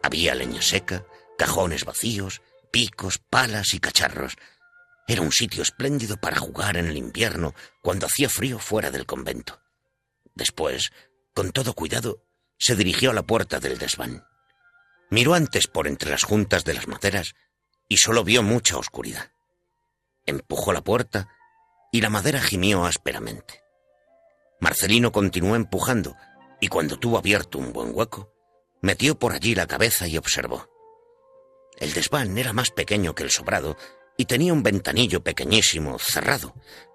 [0.01, 1.05] Había leña seca,
[1.37, 4.33] cajones vacíos, picos, palas y cacharros.
[5.07, 9.61] Era un sitio espléndido para jugar en el invierno cuando hacía frío fuera del convento.
[10.33, 10.91] Después,
[11.35, 12.25] con todo cuidado,
[12.57, 14.25] se dirigió a la puerta del desván.
[15.11, 17.35] Miró antes por entre las juntas de las maderas
[17.87, 19.31] y solo vio mucha oscuridad.
[20.25, 21.29] Empujó la puerta
[21.91, 23.64] y la madera gimió ásperamente.
[24.59, 26.15] Marcelino continuó empujando
[26.59, 28.33] y cuando tuvo abierto un buen hueco,
[28.81, 30.69] metió por allí la cabeza y observó.
[31.77, 33.77] El desván era más pequeño que el sobrado
[34.17, 36.53] y tenía un ventanillo pequeñísimo cerrado,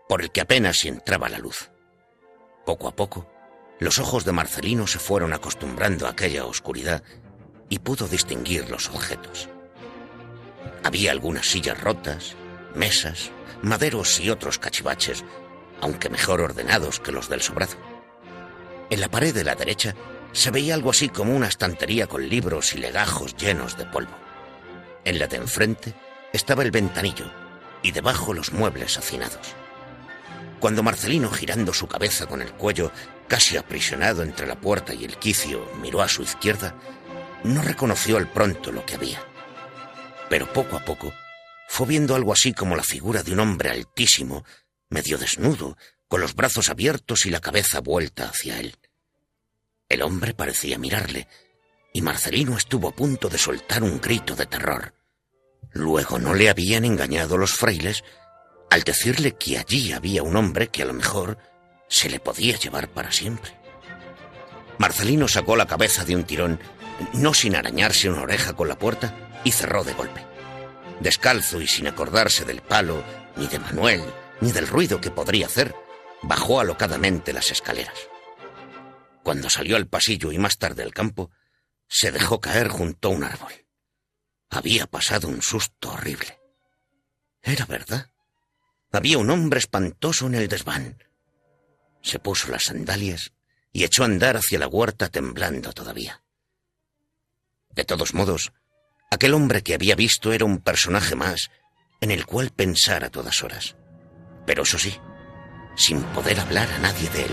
[0.08, 1.70] por el que apenas entraba la luz.
[2.64, 3.30] Poco a poco,
[3.78, 7.02] los ojos de Marcelino se fueron acostumbrando a aquella oscuridad
[7.68, 9.48] y pudo distinguir los objetos.
[10.82, 12.36] Había algunas sillas rotas,
[12.74, 13.30] mesas,
[13.62, 15.24] maderos y otros cachivaches,
[15.80, 17.74] aunque mejor ordenados que los del sobrado.
[18.90, 19.94] En la pared de la derecha
[20.32, 24.16] se veía algo así como una estantería con libros y legajos llenos de polvo.
[25.04, 25.94] En la de enfrente
[26.32, 27.30] estaba el ventanillo
[27.82, 29.54] y debajo los muebles hacinados.
[30.60, 32.92] Cuando Marcelino, girando su cabeza con el cuello
[33.28, 36.74] casi aprisionado entre la puerta y el quicio, miró a su izquierda,
[37.44, 39.22] no reconoció al pronto lo que había.
[40.28, 41.12] Pero poco a poco
[41.68, 44.44] fue viendo algo así como la figura de un hombre altísimo,
[44.90, 45.76] medio desnudo,
[46.08, 48.76] con los brazos abiertos y la cabeza vuelta hacia él.
[49.88, 51.26] El hombre parecía mirarle,
[51.92, 54.94] y Marcelino estuvo a punto de soltar un grito de terror.
[55.72, 58.04] Luego no le habían engañado los frailes
[58.70, 61.38] al decirle que allí había un hombre que a lo mejor
[61.88, 63.52] se le podía llevar para siempre.
[64.78, 66.60] Marcelino sacó la cabeza de un tirón,
[67.14, 70.30] no sin arañarse una oreja con la puerta, y cerró de golpe
[71.00, 73.02] descalzo y sin acordarse del palo,
[73.36, 74.02] ni de Manuel,
[74.40, 75.74] ni del ruido que podría hacer,
[76.22, 77.98] bajó alocadamente las escaleras.
[79.22, 81.30] Cuando salió al pasillo y más tarde al campo,
[81.88, 83.52] se dejó caer junto a un árbol.
[84.48, 86.40] Había pasado un susto horrible.
[87.42, 88.10] Era verdad.
[88.92, 91.02] Había un hombre espantoso en el desván.
[92.02, 93.32] Se puso las sandalias
[93.72, 96.22] y echó a andar hacia la huerta temblando todavía.
[97.70, 98.52] De todos modos,
[99.10, 101.50] Aquel hombre que había visto era un personaje más
[102.00, 103.76] en el cual pensar a todas horas.
[104.50, 104.98] Pero eso sí,
[105.76, 107.30] sin poder hablar a nadie de él.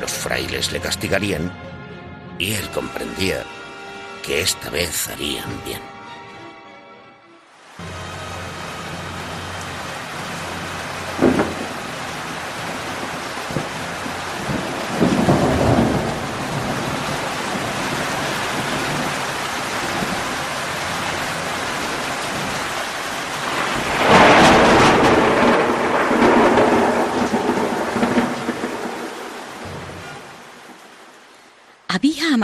[0.00, 1.52] Los frailes le castigarían
[2.38, 3.44] y él comprendía
[4.24, 5.97] que esta vez harían bien.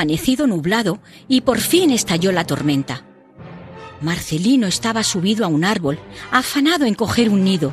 [0.04, 3.06] Amanecido nublado y por fin estalló la tormenta.
[4.02, 5.98] Marcelino estaba subido a un árbol,
[6.30, 7.72] afanado en coger un nido,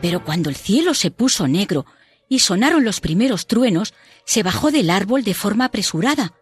[0.00, 1.84] pero cuando el cielo se puso negro
[2.30, 3.92] y sonaron los primeros truenos,
[4.24, 6.32] se bajó del árbol de forma apresurada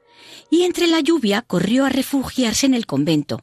[0.51, 3.41] y entre la lluvia corrió a refugiarse en el convento.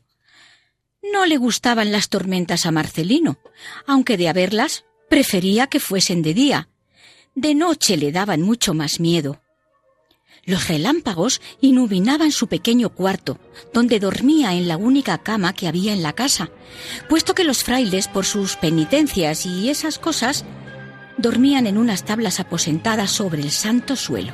[1.11, 3.37] No le gustaban las tormentas a Marcelino,
[3.85, 6.69] aunque de haberlas prefería que fuesen de día.
[7.35, 9.41] De noche le daban mucho más miedo.
[10.45, 13.37] Los relámpagos iluminaban su pequeño cuarto,
[13.73, 16.49] donde dormía en la única cama que había en la casa,
[17.07, 20.43] puesto que los frailes, por sus penitencias y esas cosas,
[21.17, 24.33] dormían en unas tablas aposentadas sobre el santo suelo.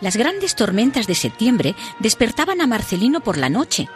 [0.00, 3.88] Las grandes tormentas de septiembre despertaban a Marcelino por la noche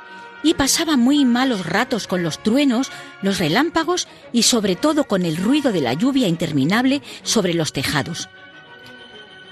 [0.42, 2.90] y pasaba muy malos ratos con los truenos,
[3.22, 8.28] los relámpagos y sobre todo con el ruido de la lluvia interminable sobre los tejados.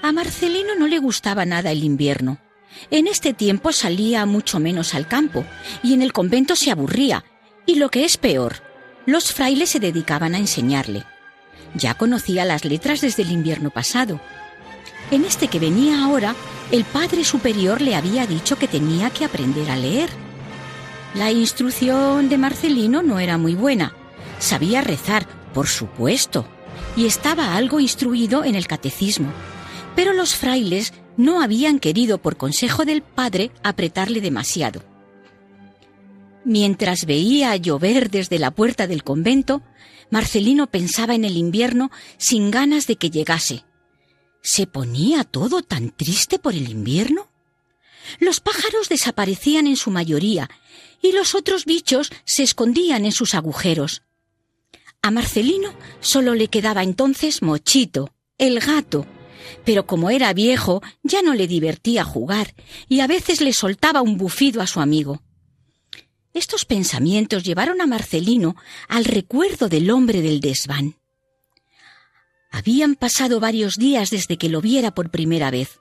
[0.01, 2.39] A Marcelino no le gustaba nada el invierno.
[2.91, 5.45] En este tiempo salía mucho menos al campo
[5.83, 7.25] y en el convento se aburría
[7.65, 8.63] y lo que es peor,
[9.05, 11.03] los frailes se dedicaban a enseñarle.
[11.75, 14.19] Ya conocía las letras desde el invierno pasado
[15.11, 16.35] en este que venía ahora,
[16.71, 20.09] el Padre Superior le había dicho que tenía que aprender a leer.
[21.15, 23.93] La instrucción de Marcelino no era muy buena.
[24.37, 26.45] Sabía rezar, por supuesto,
[26.95, 29.33] y estaba algo instruido en el catecismo.
[29.99, 34.81] Pero los frailes no habían querido, por consejo del Padre, apretarle demasiado.
[36.45, 39.61] Mientras veía llover desde la puerta del convento,
[40.09, 43.65] Marcelino pensaba en el invierno sin ganas de que llegase
[44.41, 47.27] ¿Se ponía todo tan triste por el invierno?
[48.21, 50.49] Los pájaros desaparecían en su mayoría
[51.01, 54.03] y los otros bichos se escondían en sus agujeros.
[55.01, 59.05] A Marcelino solo le quedaba entonces Mochito, el gato,
[59.65, 62.53] pero como era viejo ya no le divertía jugar
[62.87, 65.21] y a veces le soltaba un bufido a su amigo.
[66.33, 68.55] Estos pensamientos llevaron a Marcelino
[68.87, 70.95] al recuerdo del hombre del desván.
[72.51, 75.79] Habían pasado varios días desde que lo viera por primera vez.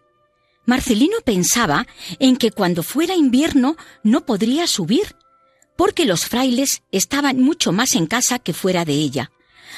[0.66, 1.87] Marcelino pensaba
[2.18, 5.16] en que cuando fuera invierno no podría subir,
[5.77, 9.31] porque los frailes estaban mucho más en casa que fuera de ella,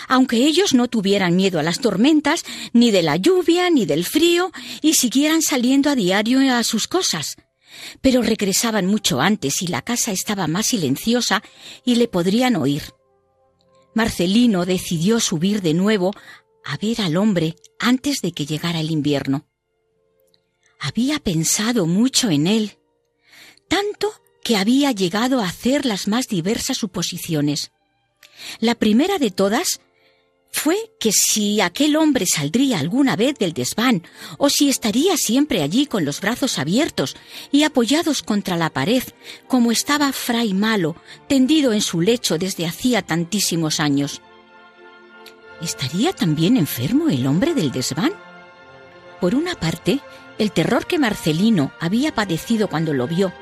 [0.09, 4.53] aunque ellos no tuvieran miedo a las tormentas, ni de la lluvia, ni del frío,
[4.83, 7.37] y siguieran saliendo a diario a sus cosas.
[8.01, 11.43] Pero regresaban mucho antes y la casa estaba más silenciosa
[11.85, 12.83] y le podrían oír.
[13.95, 16.13] Marcelino decidió subir de nuevo
[16.65, 19.47] a ver al hombre antes de que llegara el invierno.
[20.79, 22.79] Había pensado mucho en él,
[23.69, 27.73] tanto que había llegado a hacer las más diversas suposiciones.
[28.61, 29.81] La primera de todas
[30.53, 34.03] fue que si aquel hombre saldría alguna vez del desván,
[34.37, 37.17] o si estaría siempre allí con los brazos abiertos
[37.53, 39.03] y apoyados contra la pared,
[39.47, 40.97] como estaba Fray Malo,
[41.29, 44.21] tendido en su lecho desde hacía tantísimos años.
[45.63, 48.13] ¿Estaría también enfermo el hombre del desván?
[49.21, 50.01] Por una parte,
[50.39, 53.33] el terror que Marcelino había padecido cuando lo vio,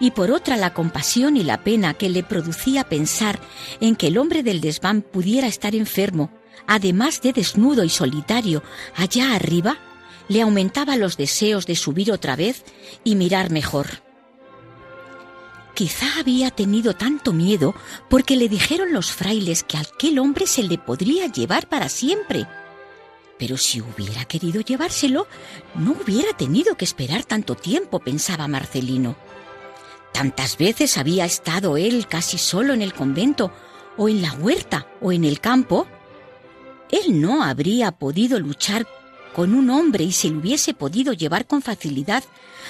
[0.00, 3.40] y por otra la compasión y la pena que le producía pensar
[3.80, 6.30] en que el hombre del desván pudiera estar enfermo,
[6.66, 8.62] además de desnudo y solitario,
[8.94, 9.78] allá arriba,
[10.28, 12.64] le aumentaba los deseos de subir otra vez
[13.04, 13.86] y mirar mejor.
[15.74, 17.74] Quizá había tenido tanto miedo
[18.08, 22.46] porque le dijeron los frailes que aquel hombre se le podría llevar para siempre.
[23.38, 25.26] Pero si hubiera querido llevárselo,
[25.74, 29.16] no hubiera tenido que esperar tanto tiempo, pensaba Marcelino.
[30.16, 33.52] Tantas veces había estado él casi solo en el convento,
[33.98, 35.86] o en la huerta, o en el campo.
[36.90, 38.86] Él no habría podido luchar
[39.34, 42.24] con un hombre y se lo hubiese podido llevar con facilidad,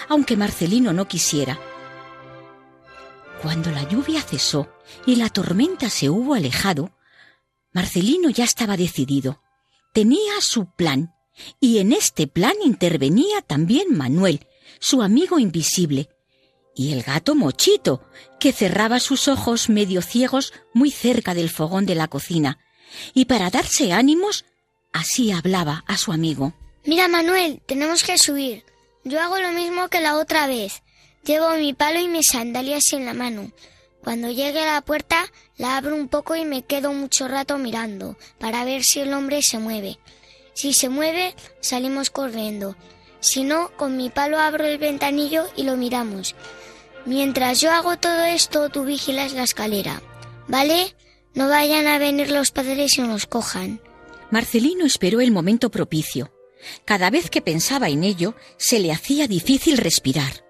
[0.09, 1.61] aunque Marcelino no quisiera.
[3.41, 4.69] Cuando la lluvia cesó
[5.07, 6.97] y la tormenta se hubo alejado,
[7.73, 9.41] Marcelino ya estaba decidido.
[9.95, 11.15] Tenía su plan,
[11.61, 14.49] y en este plan intervenía también Manuel,
[14.81, 16.09] su amigo invisible,
[16.77, 18.03] y el gato Mochito,
[18.39, 22.59] que cerraba sus ojos medio ciegos muy cerca del fogón de la cocina,
[23.15, 24.45] y para darse ánimos,
[24.93, 26.53] así hablaba a su amigo.
[26.85, 28.65] Mira, Manuel, tenemos que subir.
[29.03, 30.83] Yo hago lo mismo que la otra vez.
[31.25, 33.51] Llevo mi palo y mis sandalias en la mano.
[34.05, 38.17] Cuando llegue a la puerta, la abro un poco y me quedo mucho rato mirando
[38.39, 39.99] para ver si el hombre se mueve.
[40.55, 42.77] Si se mueve, salimos corriendo.
[43.19, 46.37] Si no, con mi palo abro el ventanillo y lo miramos.
[47.07, 50.03] Mientras yo hago todo esto, tú vigilas la escalera.
[50.49, 50.95] ¿Vale?
[51.35, 53.81] No vayan a venir los padres y nos cojan.
[54.31, 56.33] Marcelino esperó el momento propicio.
[56.85, 60.45] Cada vez que pensaba en ello, se le hacía difícil respirar.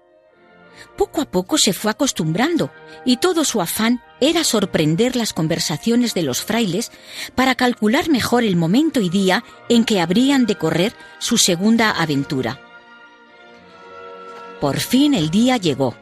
[0.97, 2.71] Poco a poco se fue acostumbrando
[3.05, 6.91] y todo su afán era sorprender las conversaciones de los frailes
[7.35, 12.59] para calcular mejor el momento y día en que habrían de correr su segunda aventura.
[14.59, 15.95] Por fin el día llegó.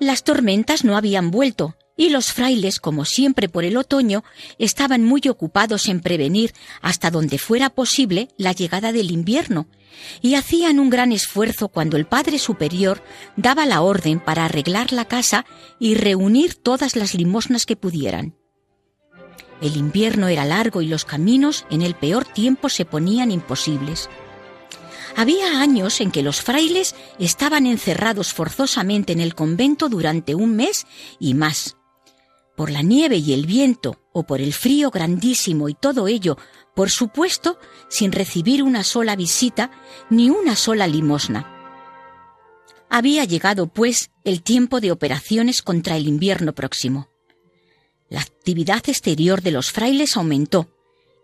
[0.00, 4.22] Las tormentas no habían vuelto y los frailes, como siempre por el otoño,
[4.58, 9.66] estaban muy ocupados en prevenir hasta donde fuera posible la llegada del invierno,
[10.22, 13.02] y hacían un gran esfuerzo cuando el Padre Superior
[13.36, 15.44] daba la orden para arreglar la casa
[15.80, 18.36] y reunir todas las limosnas que pudieran.
[19.60, 24.08] El invierno era largo y los caminos en el peor tiempo se ponían imposibles.
[25.18, 30.86] Había años en que los frailes estaban encerrados forzosamente en el convento durante un mes
[31.18, 31.76] y más
[32.56, 36.38] por la nieve y el viento o por el frío grandísimo y todo ello,
[36.76, 37.58] por supuesto,
[37.88, 39.72] sin recibir una sola visita
[40.08, 41.52] ni una sola limosna.
[42.88, 47.08] Había llegado, pues, el tiempo de operaciones contra el invierno próximo.
[48.08, 50.77] La actividad exterior de los frailes aumentó,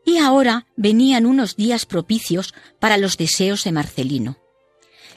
[0.05, 4.39] y ahora venían unos días propicios para los deseos de Marcelino.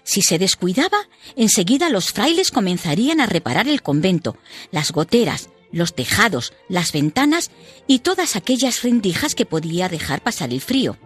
[0.04, 0.98] Si se descuidaba,
[1.36, 4.38] enseguida los frailes comenzarían a reparar el convento,
[4.72, 7.52] las goteras, los tejados, las ventanas
[7.88, 10.98] y todas aquellas rendijas que podía dejar pasar el frío.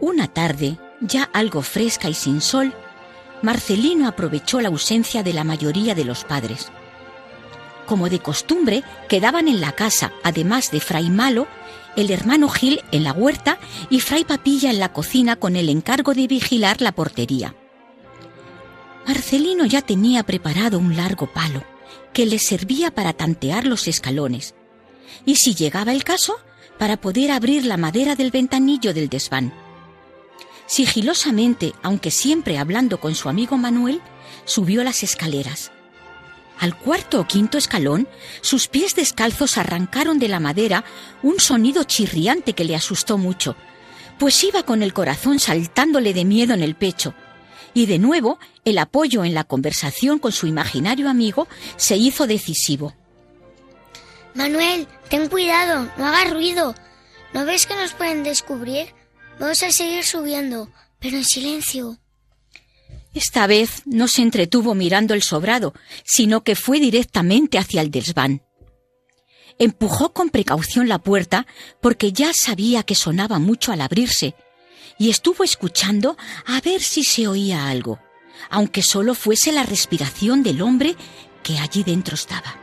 [0.00, 2.74] Una tarde, ya algo fresca y sin sol,
[3.42, 6.70] Marcelino aprovechó la ausencia de la mayoría de los padres.
[7.86, 11.46] Como de costumbre, quedaban en la casa, además de Fray Malo,
[11.96, 13.58] el hermano Gil en la huerta
[13.90, 17.54] y Fray Papilla en la cocina con el encargo de vigilar la portería.
[19.06, 21.64] Marcelino ya tenía preparado un largo palo
[22.12, 24.54] que le servía para tantear los escalones,
[25.24, 26.36] y si llegaba el caso,
[26.78, 29.52] para poder abrir la madera del ventanillo del desván.
[30.66, 34.00] Sigilosamente, aunque siempre hablando con su amigo Manuel,
[34.44, 35.70] subió las escaleras.
[36.58, 38.08] Al cuarto o quinto escalón,
[38.40, 40.84] sus pies descalzos arrancaron de la madera
[41.22, 43.56] un sonido chirriante que le asustó mucho,
[44.18, 47.14] pues iba con el corazón saltándole de miedo en el pecho,
[47.74, 51.46] y de nuevo el apoyo en la conversación con su imaginario amigo
[51.76, 52.94] se hizo decisivo.
[54.34, 56.74] Manuel, ten cuidado, no hagas ruido.
[57.32, 58.94] ¿No ves que nos pueden descubrir?
[59.38, 61.98] Vamos a seguir subiendo, pero en silencio.
[63.16, 65.72] Esta vez no se entretuvo mirando el sobrado,
[66.04, 68.42] sino que fue directamente hacia el desván.
[69.58, 71.46] Empujó con precaución la puerta
[71.80, 74.34] porque ya sabía que sonaba mucho al abrirse,
[74.98, 77.98] y estuvo escuchando a ver si se oía algo,
[78.50, 80.94] aunque solo fuese la respiración del hombre
[81.42, 82.60] que allí dentro estaba.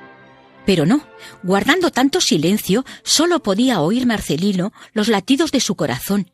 [0.67, 1.03] Pero no,
[1.41, 6.31] guardando tanto silencio, solo podía oír Marcelino los latidos de su corazón,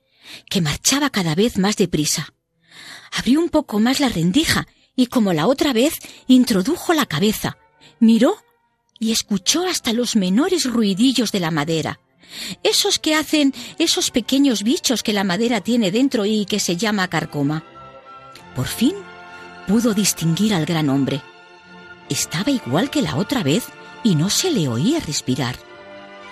[0.50, 2.34] que marchaba cada vez más deprisa.
[3.12, 5.94] Abrió un poco más la rendija y como la otra vez
[6.28, 7.58] introdujo la cabeza,
[8.00, 8.38] miró
[9.00, 12.00] y escuchó hasta los menores ruidillos de la madera.
[12.64, 17.08] Esos que hacen esos pequeños bichos que la madera tiene dentro y que se llama
[17.08, 17.64] carcoma.
[18.56, 18.94] Por fin
[19.68, 21.22] pudo distinguir al gran hombre.
[22.10, 23.66] Estaba igual que la otra vez
[24.04, 25.56] y no se le oía respirar.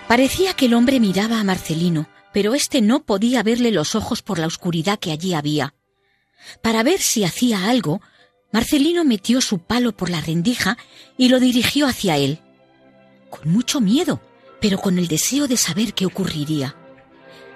[0.08, 4.38] Parecía que el hombre miraba a Marcelino, pero éste no podía verle los ojos por
[4.38, 5.74] la oscuridad que allí había.
[6.62, 8.00] Para ver si hacía algo,
[8.52, 10.78] Marcelino metió su palo por la rendija
[11.16, 12.40] y lo dirigió hacia él.
[13.30, 14.22] Con mucho miedo,
[14.60, 16.76] pero con el deseo de saber qué ocurriría.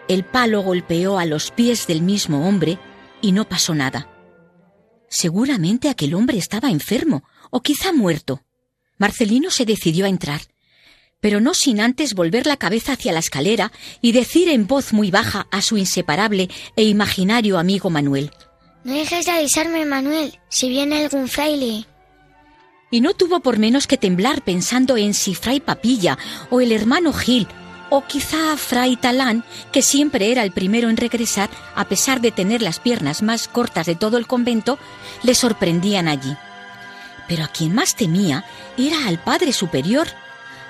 [0.09, 2.79] El palo golpeó a los pies del mismo hombre
[3.21, 4.09] y no pasó nada.
[5.09, 8.43] Seguramente aquel hombre estaba enfermo o quizá muerto.
[8.99, 10.41] Marcelino se decidió a entrar,
[11.21, 15.11] pero no sin antes volver la cabeza hacia la escalera y decir en voz muy
[15.11, 18.31] baja a su inseparable e imaginario amigo Manuel.
[18.85, 21.87] No dejes de avisarme, Manuel, si viene algún fraile
[22.93, 26.19] y no tuvo por menos que temblar pensando en si Fray Papilla
[26.51, 27.49] o el hermano Gil
[27.89, 32.63] o quizá Fray Talán, que siempre era el primero en regresar a pesar de tener
[32.63, 34.79] las piernas más cortas de todo el convento,
[35.23, 36.37] le sorprendían allí.
[37.29, 38.45] Pero a quien más temía
[38.79, 40.09] era al Padre Superior,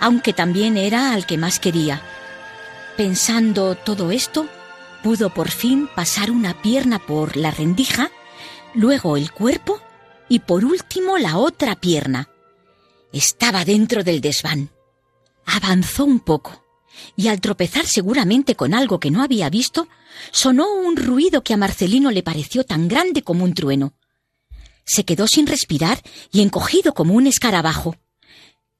[0.00, 2.00] aunque también era al que más quería.
[2.96, 4.48] Pensando todo esto,
[5.02, 8.10] pudo por fin pasar una pierna por la rendija,
[8.74, 9.80] luego el cuerpo
[10.28, 12.28] y por último la otra pierna.
[13.12, 14.70] Estaba dentro del desván.
[15.44, 16.62] Avanzó un poco
[17.16, 19.88] y al tropezar seguramente con algo que no había visto,
[20.30, 23.94] sonó un ruido que a Marcelino le pareció tan grande como un trueno.
[24.84, 27.96] Se quedó sin respirar y encogido como un escarabajo.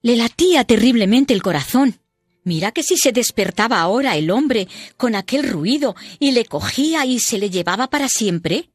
[0.03, 2.01] Le latía terriblemente el corazón.
[2.45, 7.20] Mira que si se despertaba ahora el hombre con aquel ruido y le cogía y
[7.20, 8.70] se le llevaba para siempre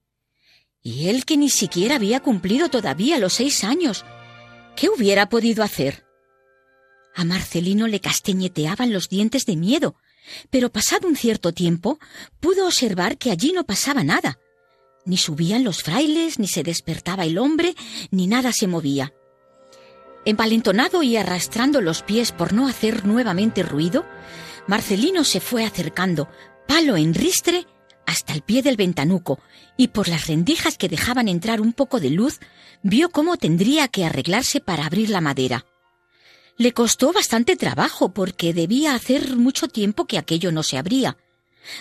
[0.81, 4.05] Y él que ni siquiera había cumplido todavía los seis años.
[4.77, 6.05] ¿Qué hubiera podido hacer?
[7.13, 9.95] A Marcelino le castañeteaban los dientes de miedo,
[10.49, 11.99] pero pasado un cierto tiempo
[12.39, 14.39] pudo observar que allí no pasaba nada.
[15.03, 17.75] Ni subían los frailes, ni se despertaba el hombre,
[18.11, 19.13] ni nada se movía.
[20.27, 24.05] Envalentonado y arrastrando los pies por no hacer nuevamente ruido,
[24.67, 26.27] Marcelino se fue acercando,
[26.67, 27.65] palo en ristre,
[28.05, 29.39] hasta el pie del ventanuco,
[29.77, 32.41] y por las rendijas que dejaban entrar un poco de luz,
[32.83, 35.65] vio cómo tendría que arreglarse para abrir la madera.
[36.57, 41.15] Le costó bastante trabajo porque debía hacer mucho tiempo que aquello no se abría.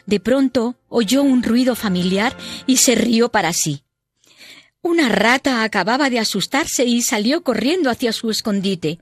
[0.06, 3.82] De pronto oyó un ruido familiar y se rió para sí.
[4.86, 9.00] Una rata acababa de asustarse y salió corriendo hacia su escondite.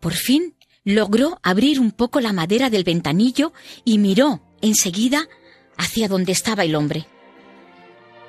[0.00, 3.52] Por fin logró abrir un poco la madera del ventanillo
[3.84, 5.28] y miró enseguida
[5.76, 7.06] hacia donde estaba el hombre.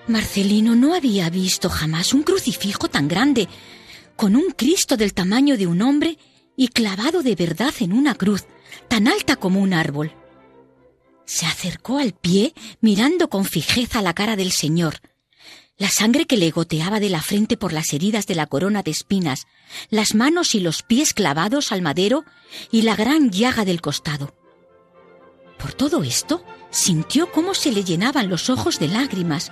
[0.09, 3.47] Marcelino no había visto jamás un crucifijo tan grande,
[4.17, 6.17] con un Cristo del tamaño de un hombre
[6.57, 8.43] y clavado de verdad en una cruz,
[8.89, 10.11] tan alta como un árbol.
[11.23, 14.99] Se acercó al pie mirando con fijeza la cara del Señor,
[15.77, 18.91] la sangre que le goteaba de la frente por las heridas de la corona de
[18.91, 19.45] espinas,
[19.89, 22.25] las manos y los pies clavados al madero
[22.71, 24.33] y la gran llaga del costado.
[25.59, 29.51] Por todo esto, sintió cómo se le llenaban los ojos de lágrimas.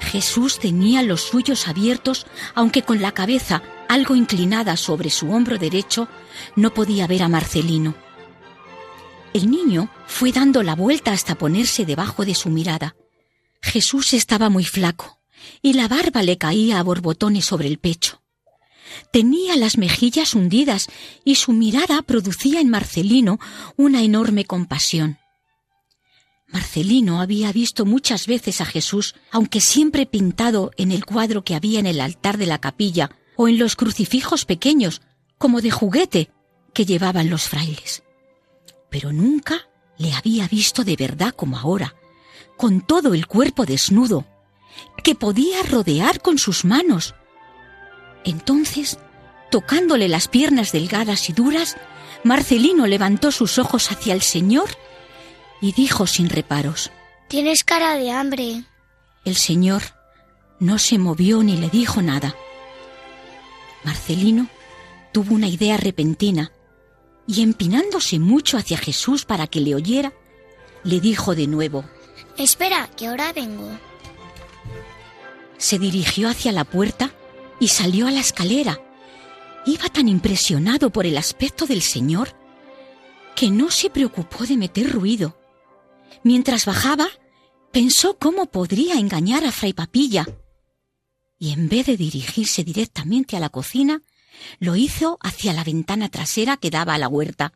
[0.00, 6.08] Jesús tenía los suyos abiertos, aunque con la cabeza algo inclinada sobre su hombro derecho,
[6.56, 7.94] no podía ver a Marcelino.
[9.34, 12.96] El niño fue dando la vuelta hasta ponerse debajo de su mirada.
[13.60, 15.21] Jesús estaba muy flaco
[15.60, 18.22] y la barba le caía a borbotones sobre el pecho.
[19.12, 20.88] Tenía las mejillas hundidas
[21.24, 23.38] y su mirada producía en Marcelino
[23.76, 25.18] una enorme compasión.
[26.48, 31.80] Marcelino había visto muchas veces a Jesús, aunque siempre pintado en el cuadro que había
[31.80, 35.00] en el altar de la capilla o en los crucifijos pequeños,
[35.38, 36.30] como de juguete,
[36.74, 38.02] que llevaban los frailes.
[38.90, 41.94] Pero nunca le había visto de verdad como ahora,
[42.58, 44.26] con todo el cuerpo desnudo,
[45.02, 47.14] que podía rodear con sus manos.
[48.24, 48.98] Entonces,
[49.50, 51.76] tocándole las piernas delgadas y duras,
[52.24, 54.68] Marcelino levantó sus ojos hacia el Señor
[55.60, 56.90] y dijo sin reparos,
[57.28, 58.64] Tienes cara de hambre.
[59.24, 59.82] El Señor
[60.58, 62.36] no se movió ni le dijo nada.
[63.84, 64.48] Marcelino
[65.12, 66.52] tuvo una idea repentina
[67.26, 70.12] y empinándose mucho hacia Jesús para que le oyera,
[70.84, 71.84] le dijo de nuevo,
[72.36, 73.68] Espera, que ahora vengo
[75.62, 77.14] se dirigió hacia la puerta
[77.60, 78.80] y salió a la escalera.
[79.64, 82.34] Iba tan impresionado por el aspecto del señor
[83.36, 85.38] que no se preocupó de meter ruido.
[86.24, 87.06] Mientras bajaba,
[87.70, 90.26] pensó cómo podría engañar a Fray Papilla.
[91.38, 94.02] Y en vez de dirigirse directamente a la cocina,
[94.58, 97.52] lo hizo hacia la ventana trasera que daba a la huerta.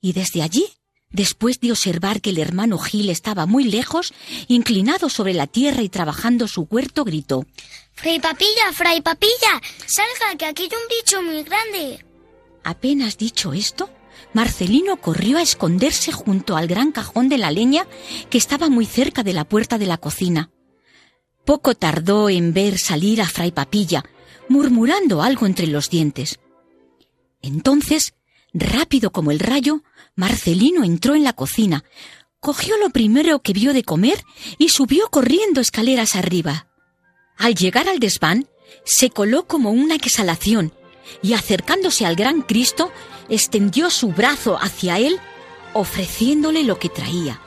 [0.00, 0.66] Y desde allí
[1.14, 4.12] Después de observar que el hermano Gil estaba muy lejos,
[4.48, 7.46] inclinado sobre la tierra y trabajando su huerto, gritó
[7.92, 12.04] Fray Papilla, Fray Papilla, salga, que aquí hay un bicho muy grande.
[12.64, 13.90] Apenas dicho esto,
[14.32, 17.86] Marcelino corrió a esconderse junto al gran cajón de la leña
[18.28, 20.50] que estaba muy cerca de la puerta de la cocina.
[21.44, 24.02] Poco tardó en ver salir a Fray Papilla,
[24.48, 26.40] murmurando algo entre los dientes.
[27.40, 28.14] Entonces,
[28.54, 29.82] rápido como el rayo,
[30.14, 31.84] Marcelino entró en la cocina,
[32.40, 34.24] cogió lo primero que vio de comer
[34.58, 36.68] y subió corriendo escaleras arriba.
[37.36, 38.48] Al llegar al desván,
[38.84, 40.72] se coló como una exhalación
[41.20, 42.92] y acercándose al gran Cristo,
[43.28, 45.18] extendió su brazo hacia él,
[45.74, 47.40] ofreciéndole lo que traía.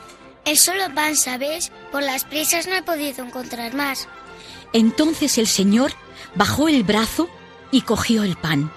[0.46, 1.72] Es solo pan, ¿sabes?
[1.92, 4.08] Por las prisas no he podido encontrar más.
[4.74, 5.94] Entonces el Señor
[6.36, 7.30] bajó el brazo
[7.72, 8.72] y cogió el pan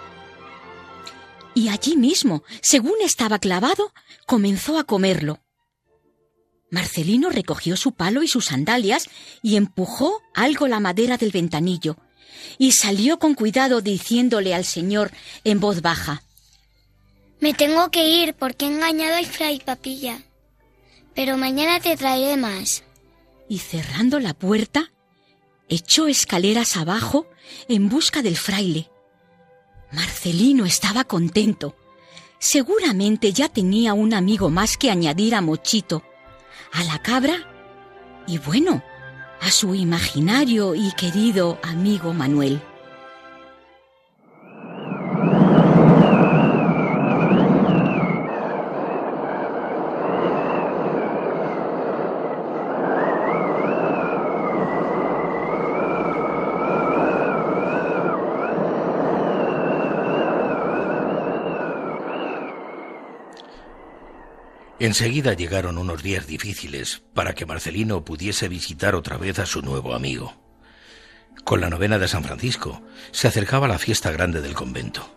[1.60, 3.92] y allí mismo, según estaba clavado,
[4.24, 5.40] comenzó a comerlo.
[6.70, 9.10] Marcelino recogió su palo y sus sandalias
[9.42, 11.98] y empujó algo la madera del ventanillo,
[12.56, 15.10] y salió con cuidado diciéndole al señor
[15.44, 16.22] en voz baja
[17.40, 20.22] Me tengo que ir porque he engañado al fray Papilla,
[21.14, 22.84] pero mañana te traeré más.
[23.50, 24.92] Y cerrando la puerta,
[25.68, 27.26] echó escaleras abajo
[27.68, 28.89] en busca del fraile,
[29.92, 31.74] Marcelino estaba contento.
[32.38, 36.02] Seguramente ya tenía un amigo más que añadir a Mochito,
[36.72, 37.36] a la cabra
[38.26, 38.82] y bueno,
[39.40, 42.62] a su imaginario y querido amigo Manuel.
[64.80, 69.94] Enseguida llegaron unos días difíciles para que Marcelino pudiese visitar otra vez a su nuevo
[69.94, 70.34] amigo.
[71.44, 72.80] Con la novena de San Francisco
[73.12, 75.14] se acercaba la fiesta grande del convento,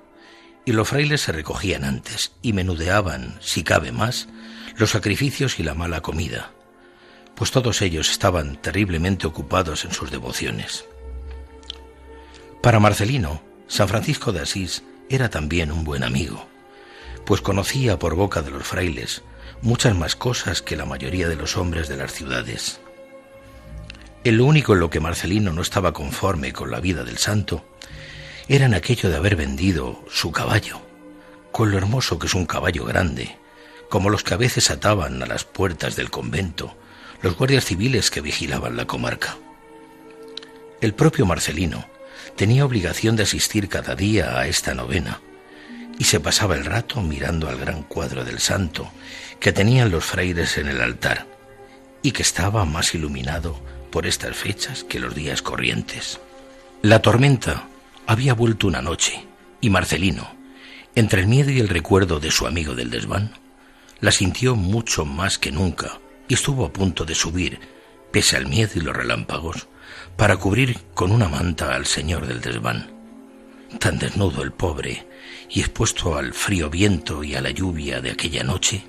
[0.66, 4.28] y los frailes se recogían antes y menudeaban, si cabe más,
[4.76, 6.52] los sacrificios y la mala comida,
[7.34, 10.84] pues todos ellos estaban terriblemente ocupados en sus devociones.
[12.62, 16.50] Para Marcelino, San Francisco de Asís era también un buen amigo,
[17.26, 19.24] pues conocía por boca de los frailes
[19.64, 22.82] muchas más cosas que la mayoría de los hombres de las ciudades.
[24.26, 27.66] El único en lo que Marcelino no estaba conforme con la vida del santo
[28.50, 30.82] era en aquello de haber vendido su caballo,
[31.54, 33.38] con lo hermoso que es un caballo grande,
[33.90, 36.76] como los que a veces ataban a las puertas del convento
[37.22, 39.38] los guardias civiles que vigilaban la comarca.
[40.82, 41.88] El propio Marcelino
[42.36, 45.22] tenía obligación de asistir cada día a esta novena,
[45.98, 48.92] y se pasaba el rato mirando al gran cuadro del santo
[49.44, 51.28] que tenían los frailes en el altar
[52.02, 53.60] y que estaba más iluminado
[53.92, 56.22] por estas fechas que los días corrientes.
[56.82, 57.68] La tormenta
[58.08, 59.26] había vuelto una noche
[59.60, 60.34] y Marcelino,
[60.96, 63.34] entre el miedo y el recuerdo de su amigo del desván,
[64.00, 67.60] la sintió mucho más que nunca y estuvo a punto de subir,
[68.12, 69.68] pese al miedo y los relámpagos,
[70.16, 72.94] para cubrir con una manta al señor del desván.
[73.78, 75.06] Tan desnudo el pobre
[75.50, 78.86] y expuesto al frío viento y a la lluvia de aquella noche,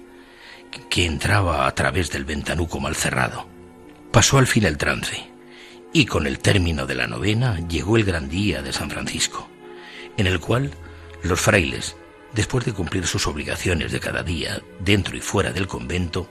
[0.89, 3.47] que entraba a través del ventanuco mal cerrado.
[4.11, 5.29] Pasó al fin el trance,
[5.93, 9.49] y con el término de la novena llegó el gran día de San Francisco,
[10.16, 10.72] en el cual
[11.22, 11.97] los frailes,
[12.33, 16.29] después de cumplir sus obligaciones de cada día, dentro y fuera del convento,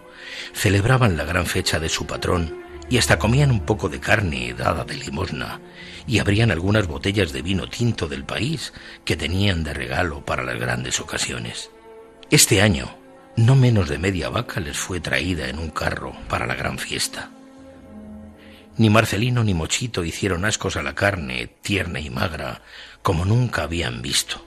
[0.53, 4.83] celebraban la gran fecha de su patrón y hasta comían un poco de carne dada
[4.83, 5.59] de limosna
[6.05, 8.73] y abrían algunas botellas de vino tinto del país
[9.05, 11.71] que tenían de regalo para las grandes ocasiones.
[12.29, 12.95] Este año,
[13.35, 17.31] no menos de media vaca les fue traída en un carro para la gran fiesta.
[18.77, 22.61] Ni Marcelino ni Mochito hicieron ascos a la carne tierna y magra
[23.01, 24.45] como nunca habían visto.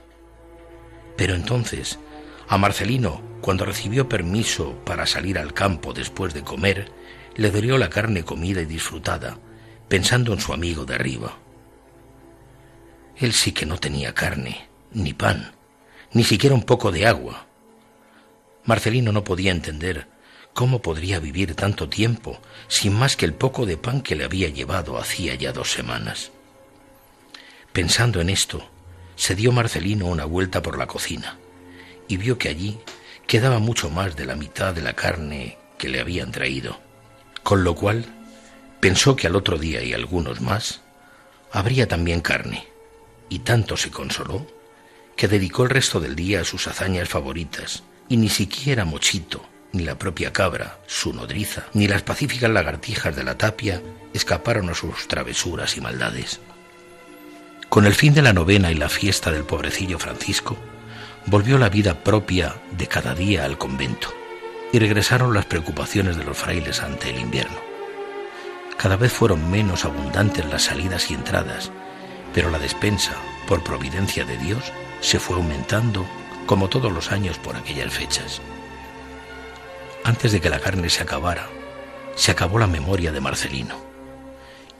[1.15, 1.99] Pero entonces,
[2.47, 6.91] a Marcelino, cuando recibió permiso para salir al campo después de comer,
[7.35, 9.37] le dolió la carne comida y disfrutada,
[9.87, 11.37] pensando en su amigo de arriba.
[13.17, 15.53] Él sí que no tenía carne, ni pan,
[16.13, 17.46] ni siquiera un poco de agua.
[18.67, 20.07] Marcelino no podía entender
[20.53, 24.49] cómo podría vivir tanto tiempo sin más que el poco de pan que le había
[24.49, 26.31] llevado hacía ya dos semanas.
[27.73, 28.69] Pensando en esto,
[29.15, 31.39] se dio Marcelino una vuelta por la cocina
[32.07, 32.77] y vio que allí
[33.25, 36.85] quedaba mucho más de la mitad de la carne que le habían traído
[37.47, 38.03] con lo cual
[38.81, 40.81] pensó que al otro día y algunos más
[41.49, 42.67] habría también carne,
[43.29, 44.45] y tanto se consoló
[45.15, 49.43] que dedicó el resto del día a sus hazañas favoritas, y ni siquiera Mochito,
[49.73, 53.81] ni la propia cabra, su nodriza, ni las pacíficas lagartijas de la tapia
[54.13, 56.39] escaparon a sus travesuras y maldades.
[57.69, 60.57] Con el fin de la novena y la fiesta del pobrecillo Francisco,
[61.25, 64.13] volvió la vida propia de cada día al convento
[64.71, 67.57] y regresaron las preocupaciones de los frailes ante el invierno.
[68.77, 71.71] Cada vez fueron menos abundantes las salidas y entradas,
[72.33, 73.13] pero la despensa,
[73.47, 76.05] por providencia de Dios, se fue aumentando
[76.47, 78.41] como todos los años por aquellas fechas.
[80.03, 81.47] Antes de que la carne se acabara,
[82.15, 83.75] se acabó la memoria de Marcelino,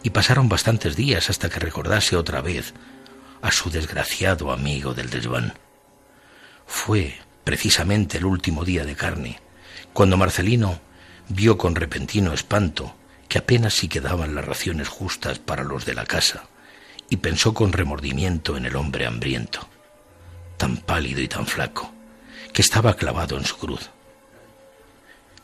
[0.01, 2.73] y pasaron bastantes días hasta que recordase otra vez
[3.41, 5.53] a su desgraciado amigo del desván.
[6.65, 9.39] Fue precisamente el último día de carne,
[9.93, 10.79] cuando Marcelino
[11.29, 12.95] vio con repentino espanto
[13.27, 16.43] que apenas si quedaban las raciones justas para los de la casa,
[17.09, 19.67] y pensó con remordimiento en el hombre hambriento,
[20.57, 21.93] tan pálido y tan flaco,
[22.53, 23.89] que estaba clavado en su cruz.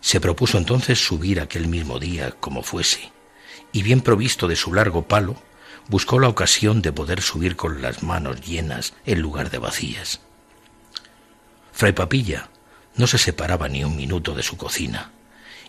[0.01, 3.11] Se propuso entonces subir aquel mismo día como fuese,
[3.71, 5.35] y bien provisto de su largo palo,
[5.87, 10.19] buscó la ocasión de poder subir con las manos llenas en lugar de vacías.
[11.71, 12.49] Fray Papilla,
[12.95, 15.11] no se separaba ni un minuto de su cocina,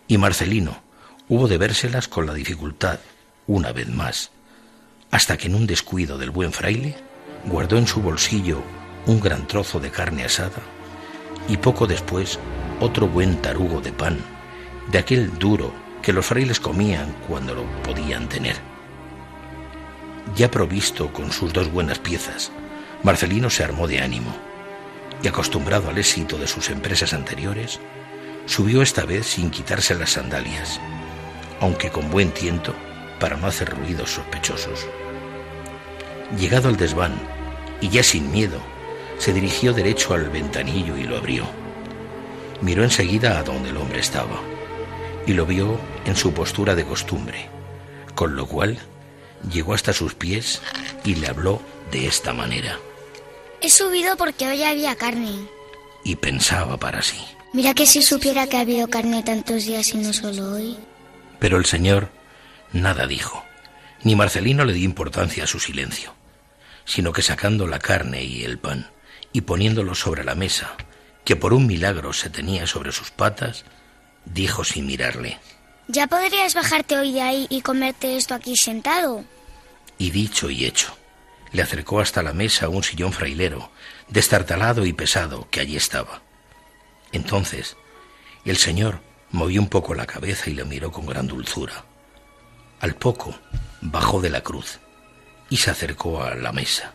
[0.07, 0.83] y Marcelino
[1.29, 3.01] hubo de vérselas con la dificultad,
[3.47, 4.31] una vez más,
[5.11, 6.97] hasta que en un descuido del buen fraile
[7.47, 8.63] guardó en su bolsillo
[9.07, 10.63] un gran trozo de carne asada
[11.49, 12.39] y poco después
[12.81, 14.19] otro buen tarugo de pan,
[14.91, 18.57] de aquel duro que los frailes comían cuando lo podían tener.
[20.37, 22.51] Ya provisto con sus dos buenas piezas,
[23.03, 24.35] Marcelino se armó de ánimo
[25.23, 27.81] y acostumbrado al éxito de sus empresas anteriores,
[28.47, 30.81] subió esta vez sin quitarse las sandalias,
[31.61, 32.75] aunque con buen tiento
[33.21, 34.87] para no hacer ruidos sospechosos.
[36.39, 37.15] Llegado al desván,
[37.81, 38.61] y ya sin miedo,
[39.25, 41.47] se dirigió derecho al ventanillo y lo abrió.
[42.61, 44.39] Miró enseguida a donde el hombre estaba
[45.27, 47.49] y lo vio en su postura de costumbre,
[48.15, 48.79] con lo cual
[49.51, 50.61] llegó hasta sus pies
[51.05, 52.79] y le habló de esta manera.
[53.63, 55.49] He subido porque hoy había carne.
[56.05, 57.25] Y pensaba para sí.
[57.55, 60.77] Mira que si supiera que ha habido carne tantos días y no solo hoy.
[61.39, 62.11] Pero el señor
[62.75, 63.43] nada dijo,
[64.03, 66.13] ni Marcelino le dio importancia a su silencio,
[66.85, 68.93] sino que sacando la carne y el pan
[69.35, 70.77] y poniéndolo sobre la mesa,
[71.25, 73.65] que por un milagro se tenía sobre sus patas,
[74.25, 75.41] dijo sin mirarle.
[75.89, 79.25] Ya podrías bajarte hoy de ahí y comerte esto aquí sentado.
[79.99, 80.97] Y dicho y hecho,
[81.51, 83.73] le acercó hasta la mesa un sillón frailero,
[84.09, 86.23] destartalado y pesado, que allí estaba.
[87.11, 87.77] Entonces,
[88.45, 89.01] el señor
[89.33, 91.85] movió un poco la cabeza y le miró con gran dulzura.
[92.79, 93.35] Al poco,
[93.81, 94.79] bajó de la cruz
[95.51, 96.95] y se acercó a la mesa,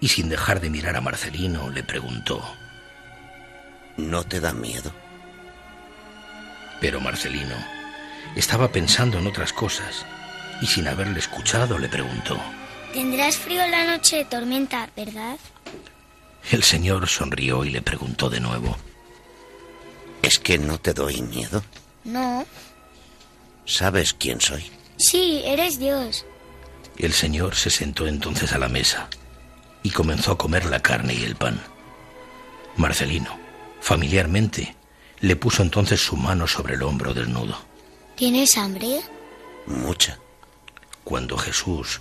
[0.00, 2.42] y sin dejar de mirar a Marcelino, le preguntó
[3.96, 4.92] ¿No te da miedo?
[6.80, 7.56] Pero Marcelino
[8.36, 10.06] estaba pensando en otras cosas
[10.60, 12.40] y sin haberle escuchado le preguntó.
[12.92, 15.36] Tendrás frío la noche de tormenta, ¿verdad?
[16.50, 18.76] El señor sonrió y le preguntó de nuevo.
[20.22, 21.62] ¿Es que no te doy miedo?
[22.04, 22.46] No.
[23.66, 24.70] ¿Sabes quién soy?
[24.96, 26.24] Sí, eres Dios.
[26.96, 29.08] El señor se sentó entonces a la mesa
[29.82, 31.60] y comenzó a comer la carne y el pan.
[32.76, 33.38] Marcelino,
[33.80, 34.76] familiarmente,
[35.20, 37.58] le puso entonces su mano sobre el hombro desnudo.
[38.16, 39.00] ¿Tienes hambre?
[39.66, 40.18] Mucha.
[41.04, 42.00] Cuando Jesús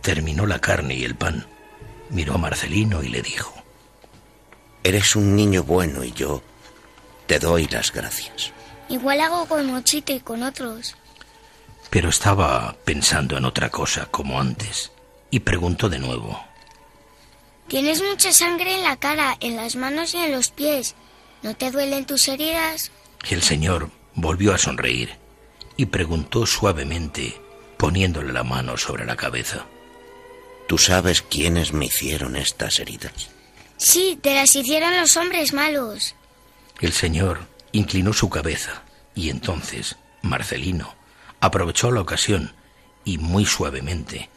[0.00, 1.46] terminó la carne y el pan,
[2.10, 3.54] miró a Marcelino y le dijo,
[4.82, 6.42] Eres un niño bueno y yo
[7.26, 8.52] te doy las gracias.
[8.88, 10.94] Igual hago con Mochito y con otros.
[11.88, 14.92] Pero estaba pensando en otra cosa como antes
[15.30, 16.38] y preguntó de nuevo.
[17.68, 20.94] Tienes mucha sangre en la cara, en las manos y en los pies.
[21.42, 22.90] ¿No te duelen tus heridas?
[23.28, 25.16] El señor volvió a sonreír
[25.76, 27.40] y preguntó suavemente,
[27.76, 29.66] poniéndole la mano sobre la cabeza.
[30.68, 33.12] ¿Tú sabes quiénes me hicieron estas heridas?
[33.76, 36.14] Sí, te las hicieron los hombres malos.
[36.80, 38.82] El señor inclinó su cabeza
[39.14, 40.94] y entonces Marcelino
[41.40, 42.54] aprovechó la ocasión
[43.04, 44.30] y muy suavemente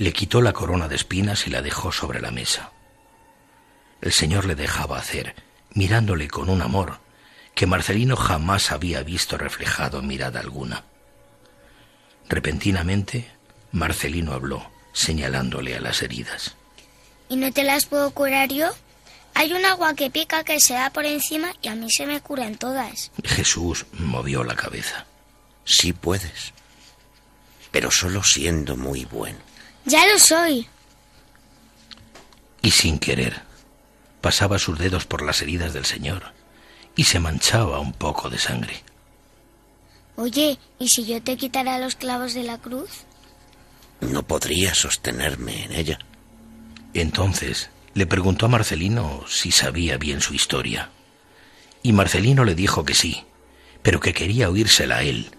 [0.00, 2.72] le quitó la corona de espinas y la dejó sobre la mesa.
[4.00, 5.34] El señor le dejaba hacer,
[5.74, 7.00] mirándole con un amor
[7.54, 10.84] que Marcelino jamás había visto reflejado en mirada alguna.
[12.30, 13.30] Repentinamente,
[13.72, 16.54] Marcelino habló, señalándole a las heridas.
[17.28, 18.70] ¿Y no te las puedo curar yo?
[19.34, 22.22] Hay un agua que pica que se da por encima y a mí se me
[22.22, 23.10] curan todas.
[23.22, 25.04] Jesús movió la cabeza.
[25.66, 26.54] Sí puedes,
[27.70, 29.49] pero solo siendo muy bueno.
[29.84, 30.66] Ya lo soy.
[32.62, 33.42] Y sin querer,
[34.20, 36.32] pasaba sus dedos por las heridas del Señor
[36.94, 38.82] y se manchaba un poco de sangre.
[40.16, 42.90] Oye, ¿y si yo te quitara los clavos de la cruz?
[44.00, 45.98] No podría sostenerme en ella.
[46.92, 50.90] Entonces le preguntó a Marcelino si sabía bien su historia.
[51.82, 53.24] Y Marcelino le dijo que sí,
[53.82, 55.30] pero que quería oírsela a él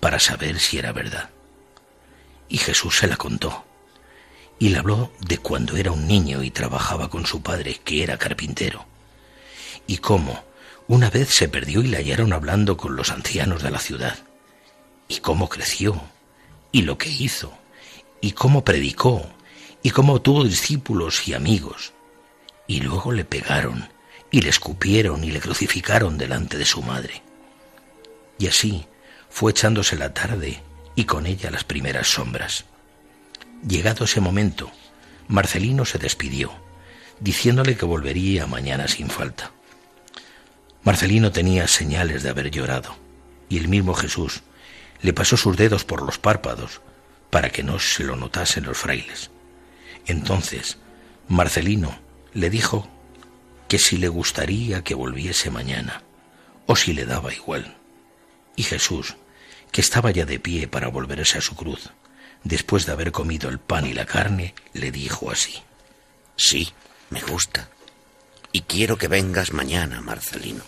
[0.00, 1.30] para saber si era verdad.
[2.48, 3.64] Y Jesús se la contó.
[4.58, 8.18] Y le habló de cuando era un niño y trabajaba con su padre, que era
[8.18, 8.86] carpintero.
[9.86, 10.44] Y cómo
[10.88, 14.18] una vez se perdió y la hallaron hablando con los ancianos de la ciudad.
[15.06, 16.00] Y cómo creció,
[16.72, 17.52] y lo que hizo,
[18.20, 19.26] y cómo predicó,
[19.82, 21.92] y cómo tuvo discípulos y amigos.
[22.66, 23.88] Y luego le pegaron,
[24.30, 27.22] y le escupieron y le crucificaron delante de su madre.
[28.38, 28.86] Y así
[29.30, 30.62] fue echándose la tarde
[30.94, 32.64] y con ella las primeras sombras.
[33.66, 34.70] Llegado ese momento,
[35.26, 36.52] Marcelino se despidió,
[37.20, 39.50] diciéndole que volvería mañana sin falta.
[40.84, 42.96] Marcelino tenía señales de haber llorado,
[43.48, 44.42] y el mismo Jesús
[45.02, 46.80] le pasó sus dedos por los párpados
[47.30, 49.30] para que no se lo notasen los frailes.
[50.06, 50.78] Entonces,
[51.28, 51.98] Marcelino
[52.32, 52.88] le dijo
[53.66, 56.02] que si le gustaría que volviese mañana,
[56.66, 57.76] o si le daba igual.
[58.56, 59.16] Y Jesús,
[59.72, 61.90] que estaba ya de pie para volverse a su cruz,
[62.48, 65.62] después de haber comido el pan y la carne, le dijo así.
[66.34, 66.72] Sí,
[67.10, 67.68] me gusta.
[68.52, 70.64] Y quiero que vengas mañana, Marcelino.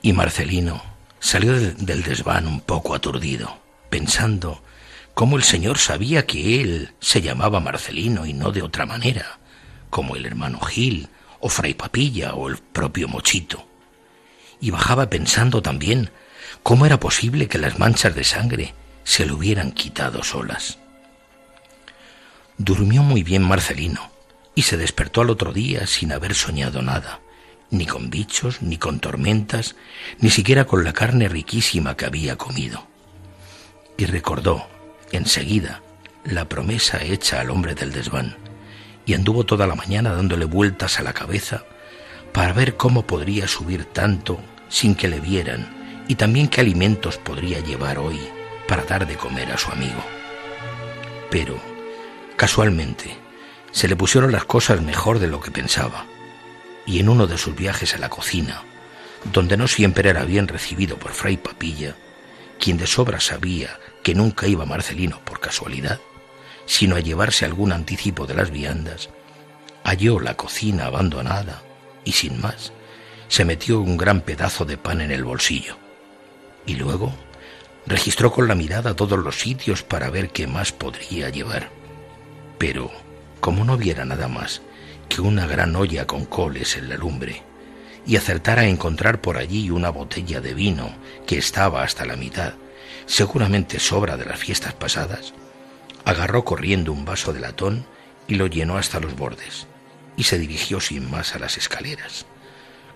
[0.00, 0.82] Y Marcelino
[1.18, 3.58] salió del desván un poco aturdido,
[3.90, 4.62] pensando
[5.14, 9.40] cómo el Señor sabía que él se llamaba Marcelino y no de otra manera,
[9.90, 11.08] como el hermano Gil,
[11.40, 13.66] o Fray Papilla, o el propio Mochito.
[14.60, 16.10] Y bajaba pensando también
[16.62, 18.74] cómo era posible que las manchas de sangre
[19.06, 20.78] se le hubieran quitado solas.
[22.58, 24.10] Durmió muy bien Marcelino
[24.56, 27.20] y se despertó al otro día sin haber soñado nada,
[27.70, 29.76] ni con bichos, ni con tormentas,
[30.18, 32.84] ni siquiera con la carne riquísima que había comido.
[33.96, 34.66] Y recordó,
[35.12, 35.82] enseguida,
[36.24, 38.36] la promesa hecha al hombre del desván,
[39.06, 41.64] y anduvo toda la mañana dándole vueltas a la cabeza
[42.32, 47.60] para ver cómo podría subir tanto sin que le vieran, y también qué alimentos podría
[47.60, 48.35] llevar hoy
[48.66, 50.04] para dar de comer a su amigo.
[51.30, 51.58] Pero,
[52.36, 53.16] casualmente,
[53.72, 56.06] se le pusieron las cosas mejor de lo que pensaba
[56.86, 58.62] y en uno de sus viajes a la cocina,
[59.32, 61.96] donde no siempre era bien recibido por Fray Papilla,
[62.58, 66.00] quien de sobra sabía que nunca iba Marcelino por casualidad,
[66.64, 69.10] sino a llevarse algún anticipo de las viandas,
[69.84, 71.62] halló la cocina abandonada
[72.04, 72.72] y sin más,
[73.28, 75.76] se metió un gran pedazo de pan en el bolsillo.
[76.66, 77.14] Y luego
[77.86, 81.70] registró con la mirada todos los sitios para ver qué más podría llevar.
[82.58, 82.90] Pero,
[83.40, 84.62] como no viera nada más,
[85.08, 87.42] que una gran olla con coles en la lumbre
[88.06, 90.90] y acertara a encontrar por allí una botella de vino
[91.26, 92.54] que estaba hasta la mitad,
[93.06, 95.32] seguramente sobra de las fiestas pasadas,
[96.04, 97.86] agarró corriendo un vaso de latón
[98.28, 99.66] y lo llenó hasta los bordes,
[100.16, 102.26] y se dirigió sin más a las escaleras,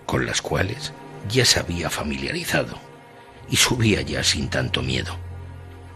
[0.05, 0.93] con las cuales
[1.29, 2.90] ya se había familiarizado,
[3.51, 5.15] y subía ya sin tanto miedo.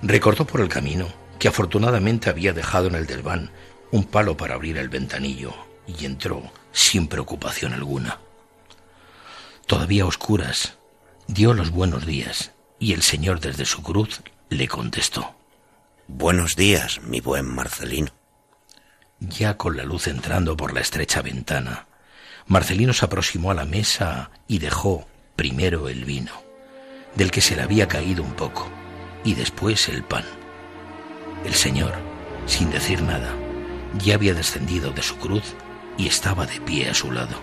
[0.03, 1.07] Recordó por el camino
[1.39, 3.49] que afortunadamente había dejado en el desván
[3.91, 5.53] un palo para abrir el ventanillo
[5.87, 8.19] y entró sin preocupación alguna.
[9.65, 10.77] Todavía a oscuras,
[11.27, 15.35] dio los buenos días y el Señor desde su cruz le contestó.
[16.07, 18.11] Buenos días, mi buen Marcelino.
[19.19, 21.87] Ya con la luz entrando por la estrecha ventana,
[22.47, 26.31] Marcelino se aproximó a la mesa y dejó primero el vino,
[27.15, 28.67] del que se le había caído un poco,
[29.23, 30.25] y después el pan.
[31.45, 31.93] El Señor,
[32.45, 33.33] sin decir nada,
[34.03, 35.55] ya había descendido de su cruz
[35.97, 37.35] y estaba de pie a su lado.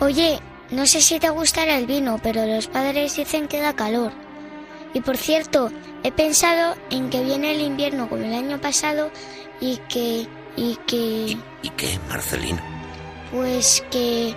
[0.00, 0.38] Oye,
[0.70, 4.12] no sé si te gustará el vino, pero los padres dicen que da calor.
[4.94, 5.70] Y por cierto,
[6.02, 9.10] he pensado en que viene el invierno como el año pasado
[9.60, 10.26] y que...
[10.56, 11.36] y que...
[11.62, 12.60] ¿Y, qué, Marcelino?
[13.30, 14.34] Pues que...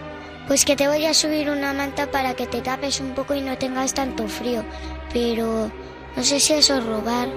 [0.48, 3.42] Pues que te voy a subir una manta para que te tapes un poco y
[3.42, 4.64] no tengas tanto frío.
[5.14, 5.72] Pero
[6.16, 7.30] no sé si eso es robar.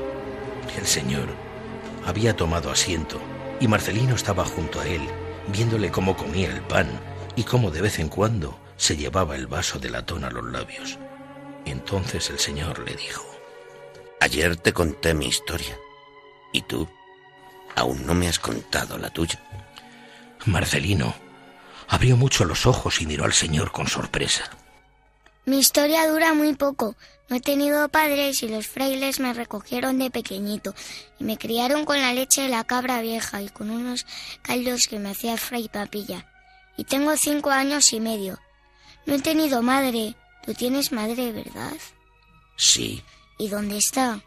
[0.77, 1.29] El señor
[2.05, 3.21] había tomado asiento
[3.61, 5.03] y Marcelino estaba junto a él
[5.49, 6.89] viéndole cómo comía el pan
[7.37, 10.99] y cómo de vez en cuando se llevaba el vaso de latón a los labios.
[11.65, 13.25] Entonces el Señor le dijo,
[14.21, 15.77] Ayer te conté mi historia,
[16.53, 16.89] y tú
[17.75, 19.41] aún no me has contado la tuya.
[20.47, 21.15] Marcelino
[21.89, 24.51] abrió mucho los ojos y miró al Señor con sorpresa.
[25.45, 26.97] Mi historia dura muy poco.
[27.28, 30.74] No he tenido padres y los frailes me recogieron de pequeñito
[31.18, 34.07] y me criaron con la leche de la cabra vieja y con unos
[34.43, 36.26] caldos que me hacía fray papilla.
[36.76, 38.39] Y tengo cinco años y medio.
[39.07, 40.14] No he tenido madre.
[40.45, 41.72] Tú tienes madre, ¿verdad?
[42.57, 43.03] Sí.
[43.39, 44.20] ¿Y dónde está?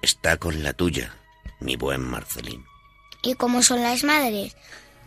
[0.00, 1.14] Está con la tuya,
[1.60, 2.64] mi buen Marcelín.
[3.22, 4.56] ¿Y cómo son las madres?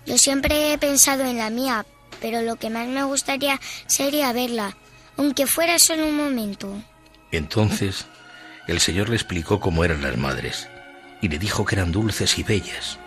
[0.05, 1.85] Yo siempre he pensado en la mía,
[2.21, 4.75] pero lo que más me gustaría sería verla
[5.17, 6.73] aunque fuera solo un momento.
[7.31, 8.05] Entonces
[8.67, 10.67] el Señor le explicó cómo eran las madres
[11.21, 12.97] y le dijo que eran dulces y bellas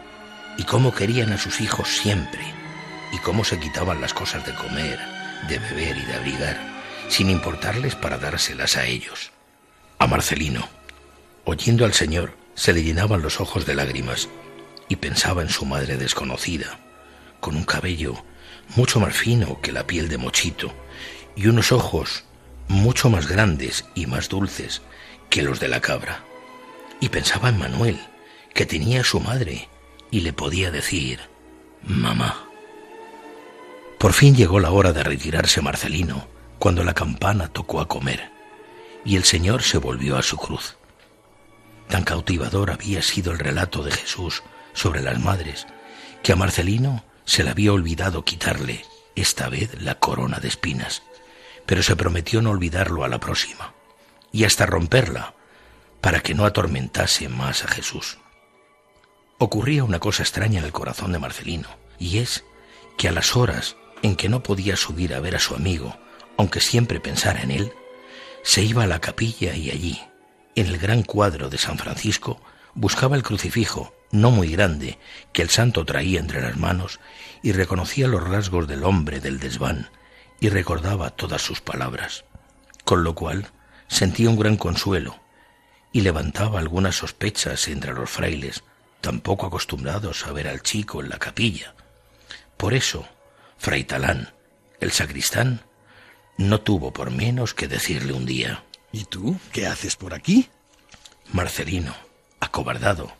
[0.57, 2.41] y cómo querían a sus hijos siempre
[3.13, 4.99] y cómo se quitaban las cosas de comer,
[5.49, 6.79] de beber y de abrigar
[7.09, 9.31] sin importarles para dárselas a ellos.
[9.99, 10.69] A Marcelino,
[11.45, 14.29] oyendo al Señor, se le llenaban los ojos de lágrimas
[14.89, 16.79] y pensaba en su madre desconocida,
[17.41, 18.24] con un cabello
[18.76, 20.72] mucho más fino que la piel de mochito
[21.36, 22.24] y unos ojos
[22.68, 24.82] mucho más grandes y más dulces
[25.30, 26.24] que los de la cabra.
[27.01, 27.99] Y pensaba en Manuel,
[28.55, 29.68] que tenía a su madre
[30.11, 31.20] y le podía decir,
[31.82, 32.49] mamá.
[33.99, 36.28] Por fin llegó la hora de retirarse Marcelino,
[36.59, 38.30] cuando la campana tocó a comer,
[39.05, 40.76] y el Señor se volvió a su cruz.
[41.89, 45.66] Tan cautivador había sido el relato de Jesús sobre las madres,
[46.22, 51.03] que a Marcelino se le había olvidado quitarle, esta vez, la corona de espinas
[51.68, 53.74] pero se prometió no olvidarlo a la próxima,
[54.33, 55.35] y hasta romperla,
[56.01, 58.16] para que no atormentase más a Jesús.
[59.37, 61.68] Ocurría una cosa extraña en el corazón de Marcelino,
[61.99, 62.43] y es
[62.97, 65.95] que a las horas en que no podía subir a ver a su amigo,
[66.39, 67.72] aunque siempre pensara en él,
[68.43, 70.01] se iba a la capilla y allí,
[70.55, 72.41] en el gran cuadro de San Francisco,
[72.79, 75.01] buscaba el crucifijo, no muy grande,
[75.33, 77.01] que el santo traía entre las manos,
[77.43, 79.91] y reconocía los rasgos del hombre del desván,
[80.39, 82.24] y recordaba todas sus palabras,
[82.85, 83.49] con lo cual
[83.89, 85.18] sentía un gran consuelo
[85.93, 88.62] y levantaba algunas sospechas entre los frailes,
[89.01, 91.74] tampoco acostumbrados a ver al chico en la capilla.
[92.57, 93.09] Por eso,
[93.57, 94.33] Fray Talán,
[94.79, 95.62] el sacristán,
[96.37, 98.62] no tuvo por menos que decirle un día.
[98.93, 100.49] ¿Y tú qué haces por aquí?
[101.33, 101.95] Marcelino,
[102.41, 103.12] acobardado,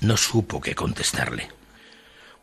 [0.00, 1.48] no supo qué contestarle.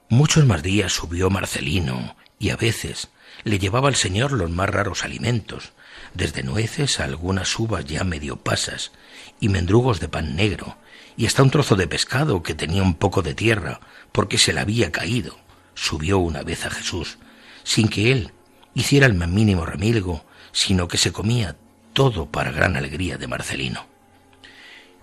[0.10, 3.10] Muchos más días subió Marcelino y a veces
[3.44, 5.74] le llevaba al señor los más raros alimentos,
[6.14, 8.92] desde nueces a algunas uvas ya medio pasas
[9.40, 10.78] y mendrugos de pan negro,
[11.16, 13.80] y hasta un trozo de pescado que tenía un poco de tierra
[14.12, 15.38] porque se le había caído.
[15.74, 17.18] Subió una vez a Jesús,
[17.64, 18.32] sin que él
[18.74, 21.56] hiciera el más mínimo remilgo, sino que se comía
[21.94, 23.97] todo para gran alegría de Marcelino.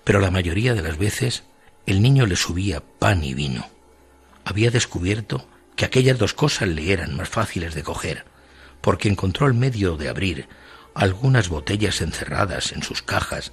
[0.04, 1.44] Pero la mayoría de las veces
[1.86, 3.74] el niño le subía pan y vino
[4.44, 5.46] había descubierto
[5.76, 8.24] que aquellas dos cosas le eran más fáciles de coger,
[8.80, 10.48] porque encontró el medio de abrir
[10.94, 13.52] algunas botellas encerradas en sus cajas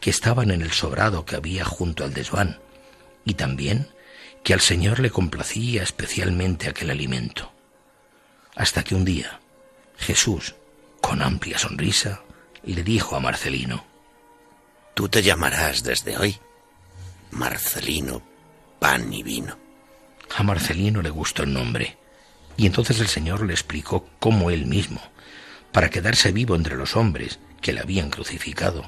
[0.00, 2.58] que estaban en el sobrado que había junto al desván,
[3.24, 3.88] y también
[4.42, 7.52] que al Señor le complacía especialmente aquel alimento.
[8.56, 9.40] Hasta que un día
[9.96, 10.56] Jesús,
[11.00, 12.22] con amplia sonrisa,
[12.64, 13.86] le dijo a Marcelino,
[14.94, 16.38] Tú te llamarás desde hoy
[17.30, 18.22] Marcelino
[18.78, 19.56] Pan y Vino.
[20.36, 21.96] A Marcelino le gustó el nombre,
[22.58, 25.00] y entonces el Señor le explicó cómo él mismo,
[25.72, 28.84] para quedarse vivo entre los hombres que le habían crucificado,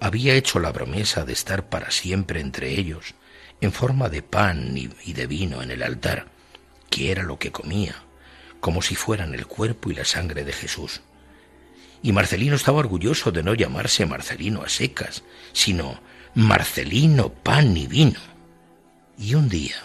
[0.00, 3.14] había hecho la promesa de estar para siempre entre ellos,
[3.62, 6.26] en forma de pan y de vino en el altar,
[6.90, 7.94] que era lo que comía,
[8.60, 11.00] como si fueran el cuerpo y la sangre de Jesús.
[12.02, 15.22] Y Marcelino estaba orgulloso de no llamarse Marcelino a secas,
[15.52, 16.00] sino
[16.34, 18.18] Marcelino pan y vino.
[19.18, 19.76] Y un día,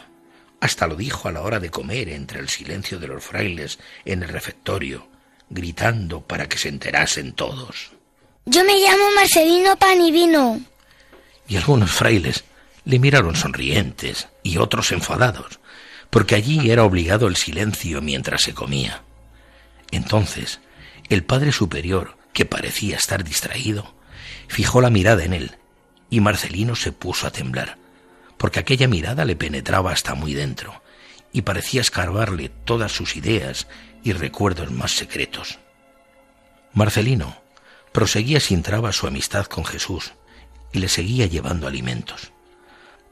[0.60, 4.24] hasta lo dijo a la hora de comer entre el silencio de los frailes en
[4.24, 5.08] el refectorio,
[5.50, 7.92] gritando para que se enterasen todos.
[8.46, 10.60] Yo me llamo Marcelino Pan y Vino.
[11.48, 12.46] Y algunos frailes
[12.86, 15.60] le miraron sonrientes y otros enfadados,
[16.10, 19.04] porque allí era obligado el silencio mientras se comía.
[19.92, 20.62] Entonces,
[21.10, 23.94] el Padre Superior, que parecía estar distraído,
[24.48, 25.58] fijó la mirada en él,
[26.10, 27.78] y Marcelino se puso a temblar
[28.38, 30.82] porque aquella mirada le penetraba hasta muy dentro
[31.34, 33.68] y parecía escarbarle todas sus ideas
[34.04, 35.60] y recuerdos más secretos.
[36.74, 37.38] Marcelino
[37.92, 40.14] proseguía sin traba su amistad con Jesús
[40.72, 42.32] y le seguía llevando alimentos.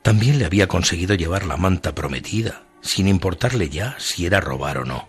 [0.02, 4.86] También le había conseguido llevar la manta prometida, sin importarle ya si era robar o
[4.86, 5.08] no,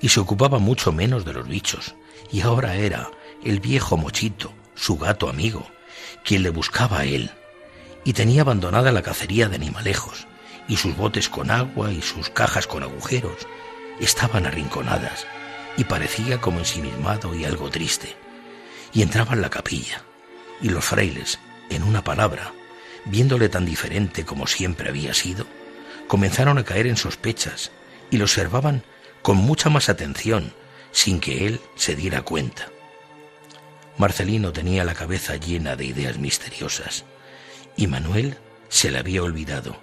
[0.00, 1.94] y se ocupaba mucho menos de los bichos,
[2.30, 3.10] y ahora era
[3.42, 5.66] el viejo Mochito, su gato amigo,
[6.24, 7.30] quien le buscaba a él
[8.04, 10.26] y tenía abandonada la cacería de animalejos,
[10.68, 13.46] y sus botes con agua y sus cajas con agujeros
[13.98, 15.26] estaban arrinconadas,
[15.76, 18.14] y parecía como ensimismado y algo triste.
[18.92, 20.02] Y entraba en la capilla,
[20.60, 21.38] y los frailes,
[21.70, 22.52] en una palabra,
[23.06, 25.46] viéndole tan diferente como siempre había sido,
[26.06, 27.70] comenzaron a caer en sospechas
[28.10, 28.84] y lo observaban
[29.22, 30.52] con mucha más atención,
[30.94, 32.68] sin que él se diera cuenta.
[33.98, 37.04] Marcelino tenía la cabeza llena de ideas misteriosas
[37.76, 38.38] y Manuel
[38.68, 39.76] se le había olvidado,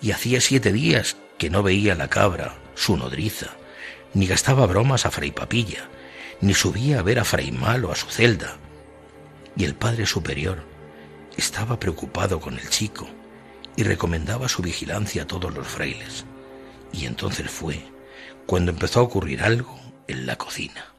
[0.00, 3.50] y hacía siete días que no veía la cabra, su nodriza,
[4.14, 5.88] ni gastaba bromas a Fray Papilla,
[6.40, 8.56] ni subía a ver a Fray Malo a su celda.
[9.56, 10.64] Y el Padre Superior
[11.36, 13.06] estaba preocupado con el chico
[13.76, 16.24] y recomendaba su vigilancia a todos los frailes.
[16.92, 17.84] Y entonces fue
[18.46, 20.90] cuando empezó a ocurrir algo en la cocina.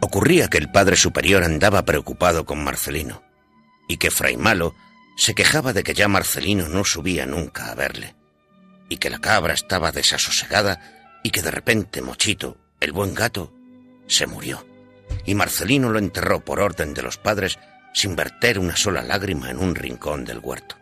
[0.00, 3.33] Ocurría que el padre superior andaba preocupado con Marcelino
[3.88, 4.74] y que Fray Malo
[5.16, 8.14] se quejaba de que ya Marcelino no subía nunca a verle
[8.88, 10.80] y que la cabra estaba desasosegada
[11.22, 13.52] y que de repente Mochito, el buen gato,
[14.06, 14.66] se murió
[15.24, 17.58] y Marcelino lo enterró por orden de los padres
[17.92, 20.76] sin verter una sola lágrima en un rincón del huerto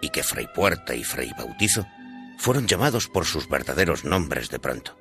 [0.00, 1.86] y que Fray Puerta y Fray Bautizo
[2.38, 4.98] fueron llamados por sus verdaderos nombres de pronto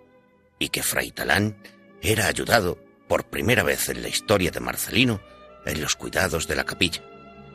[0.60, 1.58] y que Fray Talán
[2.02, 5.22] era ayudado por primera vez en la historia de Marcelino
[5.66, 7.04] en los cuidados de la capilla,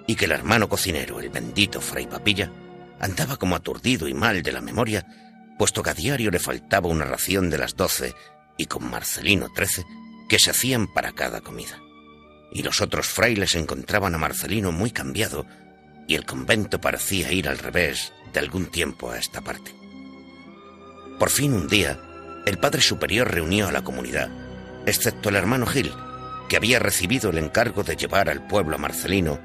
[0.08, 2.50] y que el hermano cocinero, el bendito Fray Papilla,
[2.98, 5.06] andaba como aturdido y mal de la memoria,
[5.58, 8.14] puesto que a diario le faltaba una ración de las doce
[8.56, 9.84] y con Marcelino trece
[10.28, 11.78] que se hacían para cada comida.
[12.50, 15.46] Y los otros frailes encontraban a Marcelino muy cambiado,
[16.08, 19.74] y el convento parecía ir al revés de algún tiempo a esta parte.
[21.18, 22.00] Por fin un día,
[22.46, 24.30] el Padre Superior reunió a la comunidad
[24.86, 25.92] excepto el hermano Gil,
[26.48, 29.38] que había recibido el encargo de llevar al pueblo a Marcelino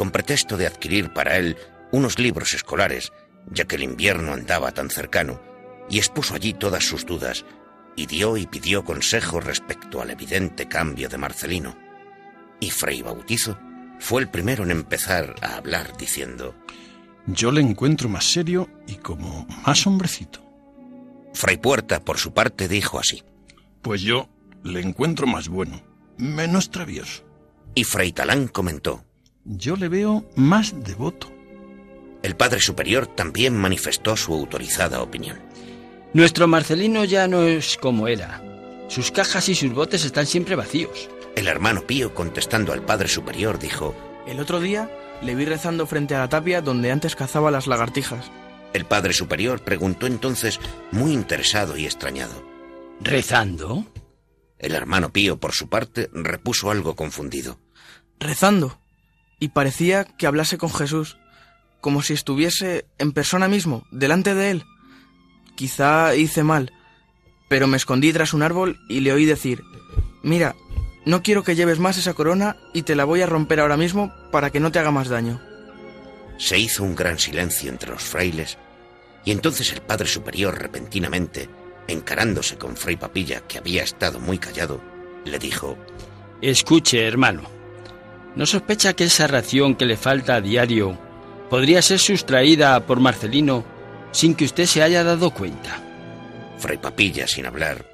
[0.00, 1.58] con pretexto de adquirir para él
[1.92, 3.12] unos libros escolares,
[3.50, 5.42] ya que el invierno andaba tan cercano,
[5.90, 7.44] y expuso allí todas sus dudas,
[7.96, 11.76] y dio y pidió consejo respecto al evidente cambio de Marcelino.
[12.60, 13.58] Y Fray Bautizo
[13.98, 16.54] fue el primero en empezar a hablar diciendo,
[17.26, 20.40] Yo le encuentro más serio y como más hombrecito.
[21.34, 23.22] Fray Puerta, por su parte, dijo así.
[23.82, 24.30] Pues yo
[24.62, 25.82] le encuentro más bueno,
[26.16, 27.22] menos travieso.
[27.74, 29.04] Y Fray Talán comentó.
[29.44, 31.32] Yo le veo más devoto.
[32.22, 35.38] El padre superior también manifestó su autorizada opinión.
[36.12, 38.42] Nuestro Marcelino ya no es como era.
[38.88, 41.08] Sus cajas y sus botes están siempre vacíos.
[41.36, 43.94] El hermano Pío, contestando al padre superior, dijo,
[44.26, 44.90] El otro día
[45.22, 48.30] le vi rezando frente a la tapia donde antes cazaba las lagartijas.
[48.72, 50.60] El padre superior preguntó entonces,
[50.90, 52.44] muy interesado y extrañado.
[53.00, 53.86] ¿Rezando?
[54.58, 57.58] El hermano Pío, por su parte, repuso algo confundido.
[58.18, 58.79] Rezando.
[59.40, 61.16] Y parecía que hablase con Jesús,
[61.80, 64.64] como si estuviese en persona mismo, delante de él.
[65.56, 66.72] Quizá hice mal,
[67.48, 69.62] pero me escondí tras un árbol y le oí decir,
[70.22, 70.54] Mira,
[71.04, 74.12] no quiero que lleves más esa corona y te la voy a romper ahora mismo
[74.30, 75.40] para que no te haga más daño.
[76.38, 78.58] Se hizo un gran silencio entre los frailes,
[79.24, 81.48] y entonces el padre superior repentinamente,
[81.88, 84.80] encarándose con Fray Papilla, que había estado muy callado,
[85.24, 85.76] le dijo,
[86.40, 87.42] Escuche, hermano,
[88.36, 90.98] ¿no sospecha que esa ración que le falta a diario
[91.48, 93.64] podría ser sustraída por Marcelino
[94.12, 95.82] sin que usted se haya dado cuenta?
[96.58, 97.84] Fray Papilla, sin hablar,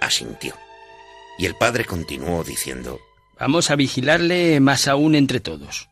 [0.00, 0.54] asintió.
[1.38, 2.98] Y el padre continuó diciendo,
[3.38, 5.88] Vamos a vigilarle más aún entre todos.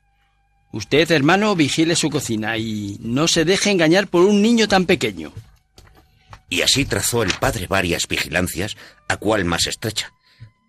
[0.72, 5.32] Usted, hermano, vigile su cocina y no se deje engañar por un niño tan pequeño.
[6.48, 8.76] Y así trazó el padre varias vigilancias,
[9.08, 10.12] a cual más estrecha,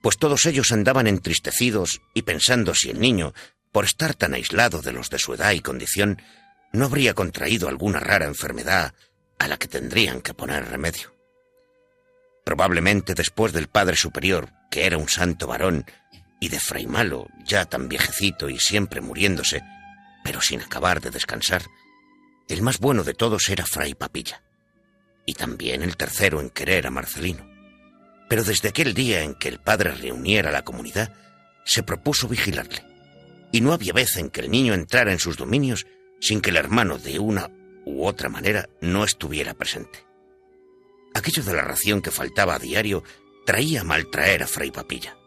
[0.05, 3.33] pues todos ellos andaban entristecidos y pensando si el niño,
[3.71, 6.21] por estar tan aislado de los de su edad y condición,
[6.73, 8.93] no habría contraído alguna rara enfermedad
[9.39, 11.11] a la que tendrían que poner remedio.
[12.45, 15.87] Probablemente después del Padre Superior, que era un santo varón,
[16.39, 19.63] y de Fray Malo, ya tan viejecito y siempre muriéndose,
[20.23, 21.63] pero sin acabar de descansar,
[22.47, 24.43] el más bueno de todos era Fray Papilla,
[25.25, 27.54] y también el tercero en querer a Marcelino.
[28.27, 31.13] Pero desde aquel día en que el padre reuniera a la comunidad,
[31.63, 32.83] se propuso vigilarle,
[33.51, 35.85] y no había vez en que el niño entrara en sus dominios
[36.19, 37.49] sin que el hermano de una
[37.85, 40.05] u otra manera no estuviera presente.
[41.13, 43.03] Aquello de la ración que faltaba a diario
[43.45, 45.17] traía mal traer a Fray Papilla.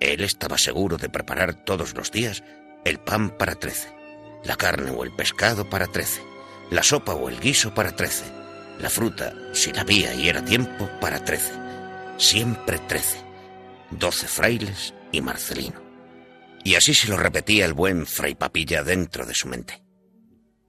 [0.00, 2.42] Él estaba seguro de preparar todos los días
[2.84, 3.88] el pan para trece,
[4.44, 6.20] la carne o el pescado para trece,
[6.70, 8.24] la sopa o el guiso para trece,
[8.78, 11.52] la fruta, si la había y era tiempo, para trece,
[12.16, 13.18] siempre trece,
[13.90, 15.82] doce frailes y Marcelino.
[16.64, 19.82] Y así se lo repetía el buen Fray Papilla dentro de su mente.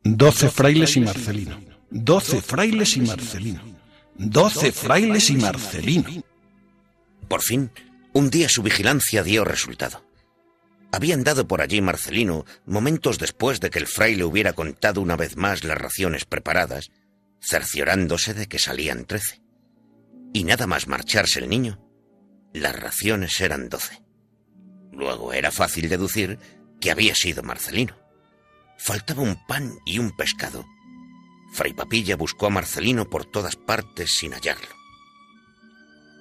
[0.03, 1.59] Doce frailes y Marcelino.
[1.89, 3.61] Doce frailes y Marcelino.
[4.17, 6.23] Doce frailes y Marcelino.
[7.27, 7.72] Por fin,
[8.13, 10.05] un día su vigilancia dio resultado.
[10.91, 15.35] Había andado por allí Marcelino momentos después de que el fraile hubiera contado una vez
[15.35, 16.91] más las raciones preparadas,
[17.41, 19.41] cerciorándose de que salían trece.
[20.35, 21.79] Y nada más marcharse el niño,
[22.51, 24.03] las raciones eran doce.
[24.91, 26.39] Luego era fácil deducir
[26.81, 27.95] que había sido Marcelino.
[28.77, 30.65] Faltaba un pan y un pescado.
[31.53, 34.67] Fray Papilla buscó a Marcelino por todas partes sin hallarlo.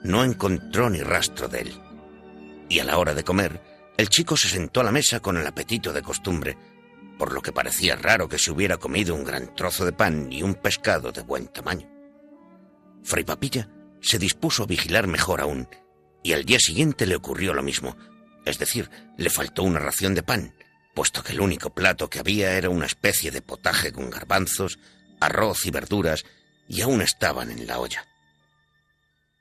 [0.05, 1.83] No encontró ni rastro de él.
[2.69, 3.61] Y a la hora de comer,
[3.97, 6.57] el chico se sentó a la mesa con el apetito de costumbre,
[7.19, 10.45] por lo que parecía raro que se hubiera comido un gran trozo de pan y
[10.45, 11.91] un pescado de buen tamaño.
[13.03, 13.69] Fray Papilla
[14.05, 15.67] se dispuso a vigilar mejor aún,
[16.23, 17.97] y al día siguiente le ocurrió lo mismo,
[18.45, 20.55] es decir, le faltó una ración de pan,
[20.95, 24.79] puesto que el único plato que había era una especie de potaje con garbanzos,
[25.21, 26.25] arroz y verduras,
[26.69, 28.07] y aún estaban en la olla.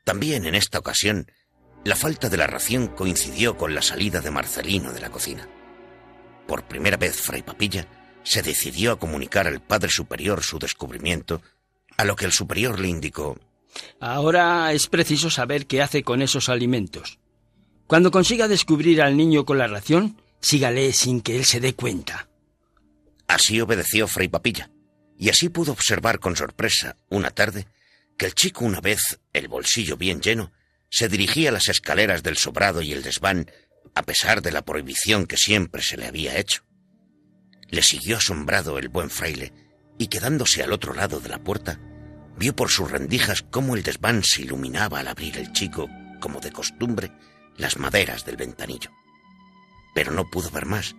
[0.06, 1.30] También en esta ocasión,
[1.84, 5.46] la falta de la ración coincidió con la salida de Marcelino de la cocina.
[6.48, 7.86] Por primera vez, Fray Papilla
[8.24, 11.42] se decidió a comunicar al Padre Superior su descubrimiento,
[11.98, 13.38] a lo que el superior le indicó
[14.00, 17.20] Ahora es preciso saber qué hace con esos alimentos.
[17.88, 22.28] Cuando consiga descubrir al niño con la ración, sígale sin que él se dé cuenta.
[23.28, 24.70] Así obedeció Fray Papilla,
[25.18, 27.68] y así pudo observar con sorpresa, una tarde,
[28.18, 30.52] que el chico, una vez el bolsillo bien lleno,
[30.90, 33.50] se dirigía a las escaleras del sobrado y el desván,
[33.96, 36.64] a pesar de la prohibición que siempre se le había hecho.
[37.70, 39.54] Le siguió asombrado el buen fraile,
[39.98, 41.80] y quedándose al otro lado de la puerta,
[42.38, 45.90] vio por sus rendijas cómo el desván se iluminaba al abrir el chico,
[46.20, 47.12] como de costumbre,
[47.58, 48.92] las maderas del ventanillo.
[49.94, 50.96] Pero no pudo ver más,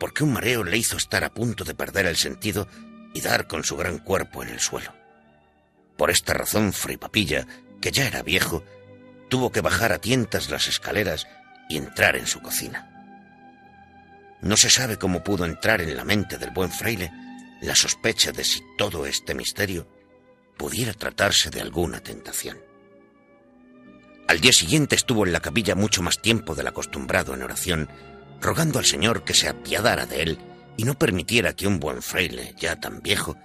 [0.00, 2.66] porque un mareo le hizo estar a punto de perder el sentido
[3.14, 4.92] y dar con su gran cuerpo en el suelo.
[5.96, 7.46] Por esta razón, Fray Papilla,
[7.80, 8.64] que ya era viejo,
[9.28, 11.26] tuvo que bajar a tientas las escaleras
[11.68, 12.88] y entrar en su cocina.
[14.40, 17.12] No se sabe cómo pudo entrar en la mente del buen fraile
[17.60, 19.86] la sospecha de si todo este misterio
[20.56, 22.58] pudiera tratarse de alguna tentación.
[24.28, 27.88] Al día siguiente estuvo en la capilla mucho más tiempo del acostumbrado en oración,
[28.40, 30.38] rogando al Señor que se apiadara de él
[30.76, 33.36] y no permitiera que un buen fraile, ya tan viejo,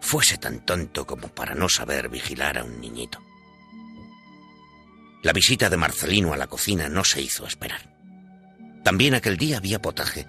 [0.00, 3.20] fuese tan tonto como para no saber vigilar a un niñito.
[5.22, 7.92] La visita de Marcelino a la cocina no se hizo esperar.
[8.84, 10.26] También aquel día había potaje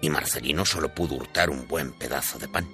[0.00, 2.68] y Marcelino solo pudo hurtar un buen pedazo de pan.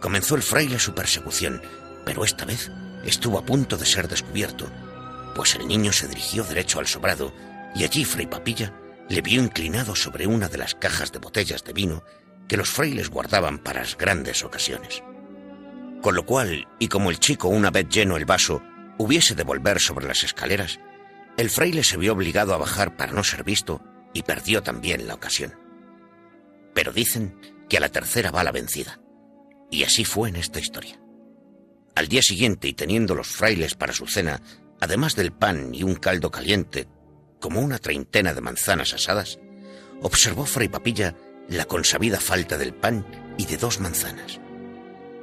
[0.00, 1.62] Comenzó el fraile su persecución,
[2.04, 2.70] pero esta vez
[3.04, 4.66] estuvo a punto de ser descubierto,
[5.34, 7.32] pues el niño se dirigió derecho al sobrado
[7.74, 8.72] y allí Fray Papilla
[9.08, 12.02] le vio inclinado sobre una de las cajas de botellas de vino
[12.46, 15.02] que los frailes guardaban para las grandes ocasiones.
[16.02, 18.62] Con lo cual, y como el chico una vez lleno el vaso
[18.98, 20.78] hubiese de volver sobre las escaleras,
[21.36, 23.80] el fraile se vio obligado a bajar para no ser visto
[24.12, 25.54] y perdió también la ocasión.
[26.74, 27.38] Pero dicen
[27.68, 29.00] que a la tercera va la vencida.
[29.70, 31.00] Y así fue en esta historia.
[31.94, 34.40] Al día siguiente, y teniendo los frailes para su cena,
[34.80, 36.86] además del pan y un caldo caliente,
[37.40, 39.38] como una treintena de manzanas asadas,
[40.02, 41.14] observó Fray Papilla
[41.48, 43.04] la consabida falta del pan
[43.36, 44.40] y de dos manzanas.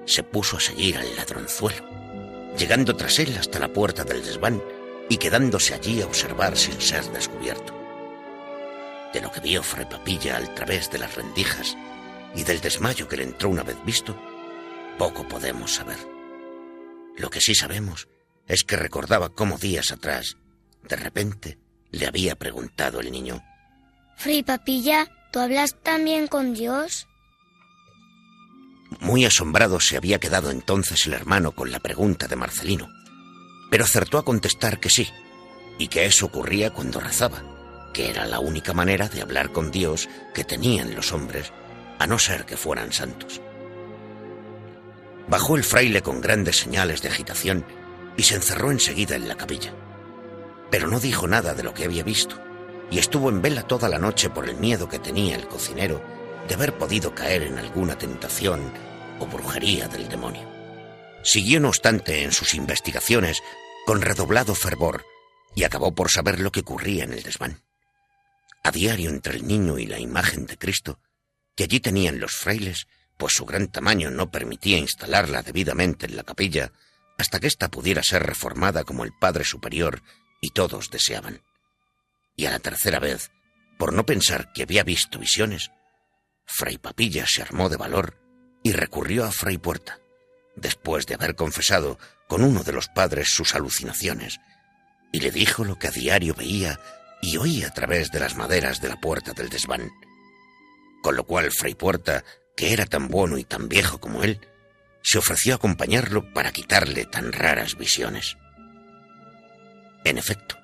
[0.06, 1.86] Se puso a seguir al ladronzuelo,
[2.58, 4.62] llegando tras él hasta la puerta del desván
[5.10, 7.74] y quedándose allí a observar sin ser descubierto.
[9.14, 11.78] De lo que vio Fray Papilla al través de las rendijas
[12.36, 14.16] y del desmayo que le entró una vez visto,
[14.98, 15.98] poco podemos saber.
[17.18, 18.08] Lo que sí sabemos
[18.48, 20.38] es que recordaba cómo días atrás,
[20.84, 21.58] de repente,
[21.92, 23.44] le había preguntado el niño.
[24.18, 27.08] Fray Papilla, ¿tú hablas también con Dios?
[29.00, 32.90] Muy asombrado se había quedado entonces el hermano con la pregunta de Marcelino,
[33.70, 35.10] pero acertó a contestar que sí,
[35.78, 37.44] y que eso ocurría cuando rezaba,
[37.94, 41.52] que era la única manera de hablar con Dios que tenían los hombres,
[42.00, 43.42] a no ser que fueran santos.
[45.28, 47.66] Bajó el fraile con grandes señales de agitación
[48.18, 49.74] y se encerró enseguida en la capilla.
[50.70, 52.40] Pero no dijo nada de lo que había visto,
[52.92, 56.02] y estuvo en vela toda la noche por el miedo que tenía el cocinero
[56.48, 58.72] de haber podido caer en alguna tentación
[59.20, 60.48] o brujería del demonio.
[61.24, 63.42] Siguió, no obstante, en sus investigaciones
[63.86, 65.06] con redoblado fervor
[65.56, 67.64] y acabó por saber lo que ocurría en el desván.
[68.64, 71.00] A diario entre el niño y la imagen de Cristo,
[71.56, 72.88] que allí tenían los frailes,
[73.18, 76.72] pues su gran tamaño no permitía instalarla debidamente en la capilla
[77.18, 80.02] hasta que ésta pudiera ser reformada como el Padre Superior
[80.42, 81.42] y todos deseaban.
[82.36, 83.32] Y a la tercera vez,
[83.78, 85.72] por no pensar que había visto visiones,
[86.46, 88.20] Fray Papilla se armó de valor
[88.64, 90.00] y recurrió a Fray Puerta,
[90.56, 91.98] después de haber confesado
[92.28, 94.40] con uno de los padres sus alucinaciones,
[95.12, 96.80] y le dijo lo que a diario veía
[97.22, 99.90] y oía a través de las maderas de la puerta del desván.
[101.02, 102.24] Con lo cual Fray Puerta
[102.56, 104.40] que era tan bueno y tan viejo como él,
[105.02, 108.38] se ofreció a acompañarlo para quitarle tan raras visiones.
[110.04, 110.58] En efecto,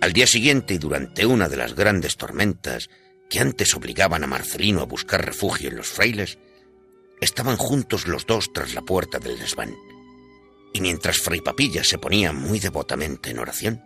[0.00, 2.88] al día siguiente y durante una de las grandes tormentas
[3.28, 6.38] que antes obligaban a Marcelino a buscar refugio en los frailes,
[7.20, 9.74] estaban juntos los dos tras la puerta del desván.
[10.72, 13.84] Y mientras Fray Papilla se ponía muy devotamente en oración,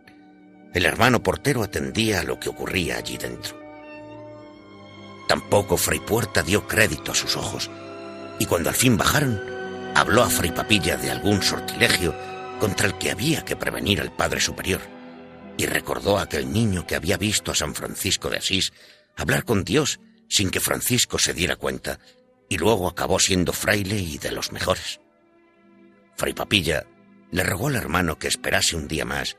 [0.72, 3.63] el hermano portero atendía a lo que ocurría allí dentro.
[5.26, 7.70] Tampoco Fray Puerta dio crédito a sus ojos,
[8.38, 9.40] y cuando al fin bajaron,
[9.94, 12.14] habló a Fray Papilla de algún sortilegio
[12.60, 14.80] contra el que había que prevenir al Padre Superior,
[15.56, 18.72] y recordó a aquel niño que había visto a San Francisco de Asís
[19.16, 22.00] hablar con Dios sin que Francisco se diera cuenta,
[22.48, 25.00] y luego acabó siendo fraile y de los mejores.
[26.16, 26.86] Fray Papilla
[27.30, 29.36] le rogó al hermano que esperase un día más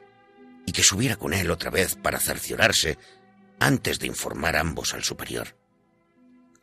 [0.65, 2.97] y que subiera con él otra vez para cerciorarse
[3.59, 5.55] antes de informar ambos al superior.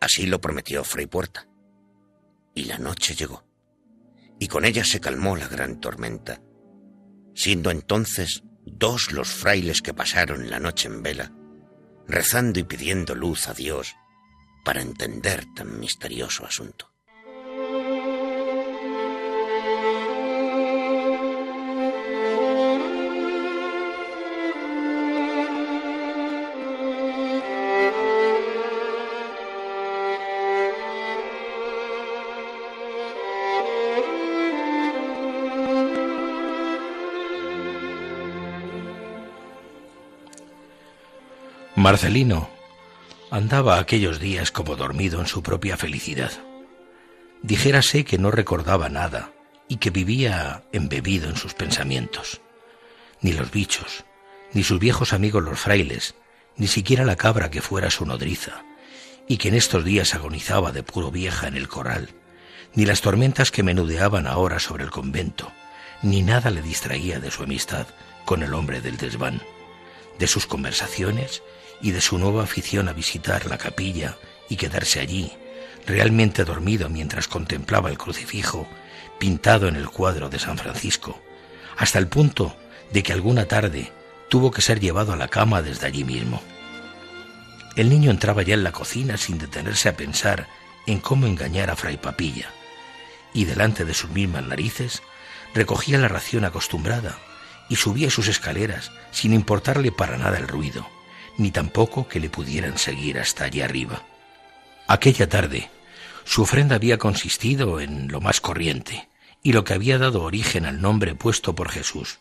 [0.03, 1.47] Así lo prometió Fray Puerta.
[2.57, 3.45] Y la noche llegó,
[4.41, 6.43] y con ella se calmó la gran tormenta,
[7.37, 11.33] siendo entonces dos los frailes que pasaron la noche en vela,
[12.09, 13.95] rezando y pidiendo luz a Dios
[14.65, 16.92] para entender tan misterioso asunto.
[41.83, 42.49] Marcelino,
[43.33, 46.31] Andaba aquellos días como dormido en su propia felicidad.
[47.43, 49.33] Dijérase que no recordaba nada
[49.67, 52.41] y que vivía embebido en sus pensamientos.
[53.21, 54.05] Ni los bichos,
[54.53, 56.15] ni sus viejos amigos los frailes,
[56.57, 58.65] ni siquiera la cabra que fuera su nodriza,
[59.27, 62.11] y que en estos días agonizaba de puro vieja en el corral,
[62.75, 65.51] ni las tormentas que menudeaban ahora sobre el convento,
[66.01, 67.89] ni nada le distraía de su amistad
[68.25, 69.43] con el hombre del desván,
[70.21, 71.43] de sus conversaciones
[71.83, 74.17] y de su nueva afición a visitar la capilla
[74.49, 75.33] y quedarse allí,
[75.87, 78.69] realmente dormido mientras contemplaba el crucifijo
[79.19, 81.21] pintado en el cuadro de San Francisco,
[81.77, 82.57] hasta el punto
[82.93, 83.93] de que alguna tarde
[84.29, 86.41] tuvo que ser llevado a la cama desde allí mismo.
[87.77, 90.47] El niño entraba ya en la cocina sin detenerse a pensar
[90.87, 92.49] en cómo engañar a Fray Papilla,
[93.35, 95.03] y delante de sus mismas narices
[95.55, 97.19] recogía la ración acostumbrada
[97.69, 100.87] y subía sus escaleras sin importarle para nada el ruido,
[101.39, 104.03] ni tampoco que le pudieran seguir hasta allí arriba.
[104.87, 105.71] Aquella tarde,
[106.25, 109.09] su ofrenda había consistido en lo más corriente
[109.43, 112.19] y lo que había dado origen al nombre puesto por Jesús,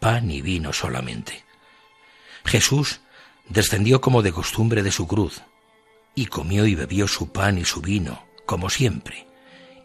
[0.00, 1.44] pan y vino solamente.
[2.44, 3.00] Jesús
[3.48, 5.42] descendió como de costumbre de su cruz,
[6.14, 9.26] y comió y bebió su pan y su vino, como siempre,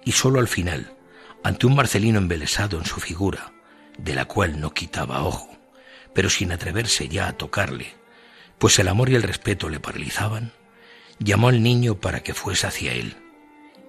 [0.06, 0.96] y sólo al final,
[1.44, 3.52] ante un Marcelino embelesado en su figura,
[3.98, 5.50] de la cual no quitaba ojo,
[6.14, 7.94] pero sin atreverse ya a tocarle,
[8.62, 10.54] pues el amor y el respeto le paralizaban,
[11.18, 13.18] llamó al niño para que fuese hacia él,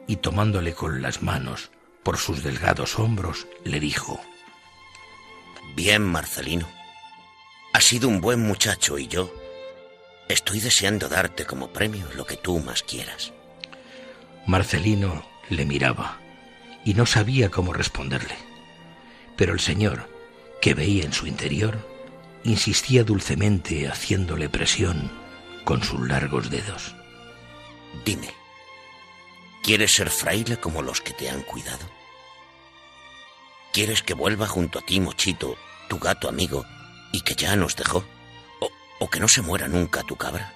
[0.06, 1.70] y tomándole con las manos
[2.02, 4.18] por sus delgados hombros, le dijo,
[5.76, 6.66] Bien, Marcelino,
[7.74, 9.30] has sido un buen muchacho y yo
[10.30, 13.34] estoy deseando darte como premio lo que tú más quieras.
[14.46, 16.18] Marcelino le miraba
[16.82, 18.36] y no sabía cómo responderle.
[19.36, 20.08] Pero el señor,
[20.62, 21.91] que veía en su interior,
[22.44, 25.10] insistía dulcemente haciéndole presión
[25.64, 26.94] con sus largos dedos.
[28.04, 28.34] Dime,
[29.62, 31.88] ¿quieres ser fraile como los que te han cuidado?
[33.72, 35.56] ¿Quieres que vuelva junto a ti, Mochito,
[35.88, 36.64] tu gato amigo,
[37.12, 38.04] y que ya nos dejó?
[39.00, 40.52] ¿O, que no se muera nunca tu cabra?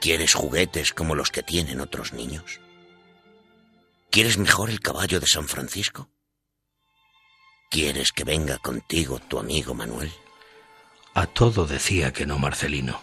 [0.00, 2.60] ¿Quieres juguetes como los que tienen otros niños?
[4.10, 6.08] ¿Quieres mejor el caballo de San Francisco?
[7.70, 10.10] ¿Quieres que venga contigo tu amigo Manuel?
[11.14, 13.00] A todo decía que no Marcelino,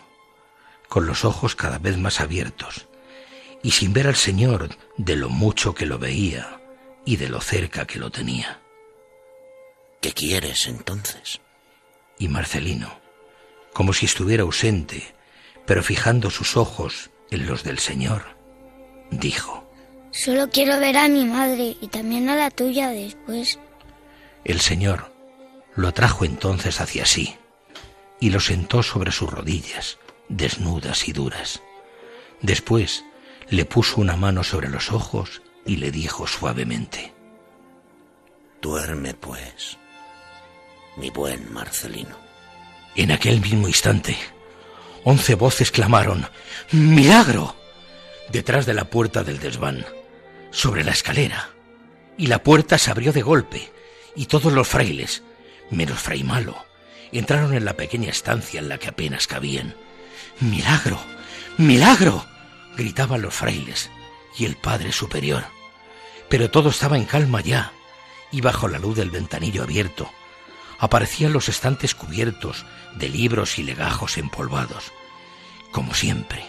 [0.89, 2.89] con los ojos cada vez más abiertos,
[3.63, 6.61] y sin ver al Señor de lo mucho que lo veía
[7.05, 8.59] y de lo cerca que lo tenía.
[10.01, 11.39] ¿Qué quieres entonces?
[12.19, 12.99] Y Marcelino,
[13.71, 15.15] como si estuviera ausente,
[15.65, 18.35] pero fijando sus ojos en los del Señor,
[19.11, 19.65] dijo,
[20.11, 23.59] Solo quiero ver a mi madre y también a la tuya después.
[24.47, 25.11] El Señor
[25.75, 27.35] lo atrajo entonces hacia sí
[28.21, 29.99] y lo sentó sobre sus rodillas,
[30.29, 31.61] desnudas y duras.
[32.41, 33.03] Después
[33.49, 37.13] le puso una mano sobre los ojos y le dijo suavemente,
[38.61, 39.77] Duerme pues,
[40.95, 42.15] mi buen Marcelino.
[42.95, 44.17] En aquel mismo instante,
[45.03, 46.25] once voces clamaron,
[46.71, 47.57] ¡Milagro!
[48.29, 49.85] detrás de la puerta del desván
[50.51, 51.49] sobre la escalera,
[52.17, 53.76] y la puerta se abrió de golpe,
[54.17, 55.23] y todos los frailes,
[55.69, 56.65] menos Fray Malo,
[57.11, 59.75] entraron en la pequeña estancia en la que apenas cabían.
[60.39, 60.99] ¡Milagro!
[61.57, 62.25] ¡Milagro!
[62.75, 63.89] gritaban los frailes
[64.37, 65.45] y el Padre Superior.
[66.29, 67.71] Pero todo estaba en calma ya,
[68.31, 70.11] y bajo la luz del ventanillo abierto
[70.79, 72.65] aparecían los estantes cubiertos
[72.95, 74.91] de libros y legajos empolvados,
[75.71, 76.45] como siempre,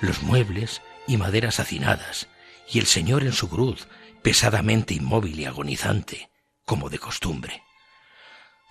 [0.00, 2.28] los muebles y maderas hacinadas,
[2.70, 3.88] y el Señor en su cruz,
[4.22, 6.31] pesadamente inmóvil y agonizante,
[6.72, 7.62] como de costumbre.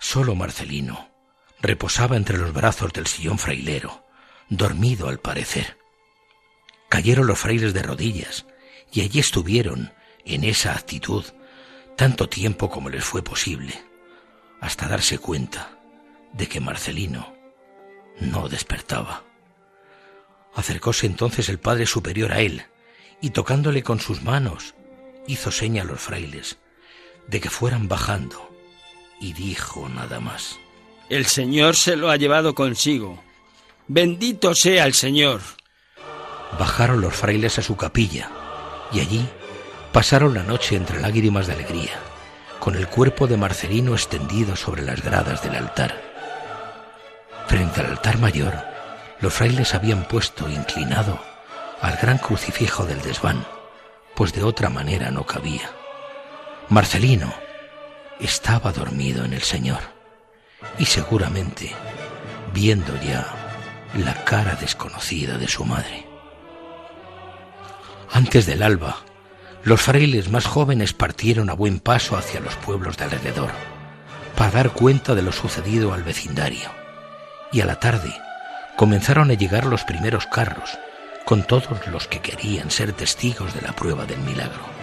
[0.00, 1.08] Solo Marcelino
[1.60, 4.04] reposaba entre los brazos del sillón frailero,
[4.48, 5.78] dormido al parecer.
[6.88, 8.44] Cayeron los frailes de rodillas,
[8.90, 9.92] y allí estuvieron,
[10.24, 11.24] en esa actitud,
[11.96, 13.72] tanto tiempo como les fue posible,
[14.60, 15.78] hasta darse cuenta
[16.32, 17.32] de que Marcelino
[18.18, 19.22] no despertaba.
[20.56, 22.66] Acercóse entonces el Padre Superior a él,
[23.20, 24.74] y tocándole con sus manos,
[25.28, 26.58] hizo seña a los frailes
[27.26, 28.50] de que fueran bajando,
[29.20, 30.58] y dijo nada más.
[31.08, 33.22] El Señor se lo ha llevado consigo.
[33.86, 35.40] Bendito sea el Señor.
[36.58, 38.30] Bajaron los frailes a su capilla,
[38.92, 39.28] y allí
[39.92, 41.98] pasaron la noche entre lágrimas de alegría,
[42.58, 46.00] con el cuerpo de Marcelino extendido sobre las gradas del altar.
[47.46, 48.54] Frente al altar mayor,
[49.20, 51.20] los frailes habían puesto inclinado
[51.80, 53.44] al gran crucifijo del desván,
[54.14, 55.70] pues de otra manera no cabía.
[56.68, 57.32] Marcelino
[58.20, 59.80] estaba dormido en el Señor
[60.78, 61.72] y seguramente
[62.54, 63.26] viendo ya
[63.94, 66.06] la cara desconocida de su madre.
[68.12, 68.98] Antes del alba,
[69.64, 73.50] los frailes más jóvenes partieron a buen paso hacia los pueblos de alrededor
[74.36, 76.70] para dar cuenta de lo sucedido al vecindario.
[77.52, 78.14] Y a la tarde
[78.76, 80.78] comenzaron a llegar los primeros carros
[81.24, 84.81] con todos los que querían ser testigos de la prueba del milagro.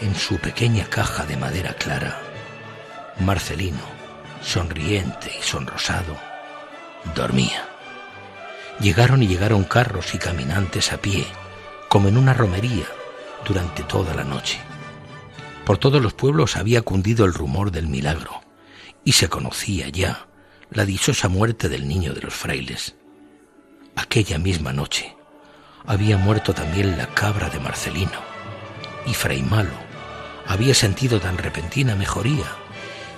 [0.00, 2.20] En su pequeña caja de madera clara,
[3.20, 3.80] Marcelino,
[4.42, 6.16] sonriente y sonrosado,
[7.14, 7.68] dormía.
[8.80, 11.24] Llegaron y llegaron carros y caminantes a pie,
[11.88, 12.86] como en una romería,
[13.46, 14.58] durante toda la noche.
[15.64, 18.42] Por todos los pueblos había cundido el rumor del milagro,
[19.04, 20.26] y se conocía ya
[20.70, 22.96] la dichosa muerte del niño de los frailes.
[23.94, 25.14] Aquella misma noche
[25.86, 28.34] había muerto también la cabra de Marcelino,
[29.06, 29.83] y Fray Malo
[30.46, 32.46] había sentido tan repentina mejoría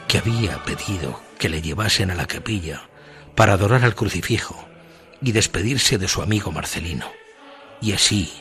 [0.08, 2.88] que había pedido que le llevasen a la capilla
[3.34, 4.66] para adorar al crucifijo
[5.20, 7.10] y despedirse de su amigo Marcelino.
[7.80, 8.32] Y así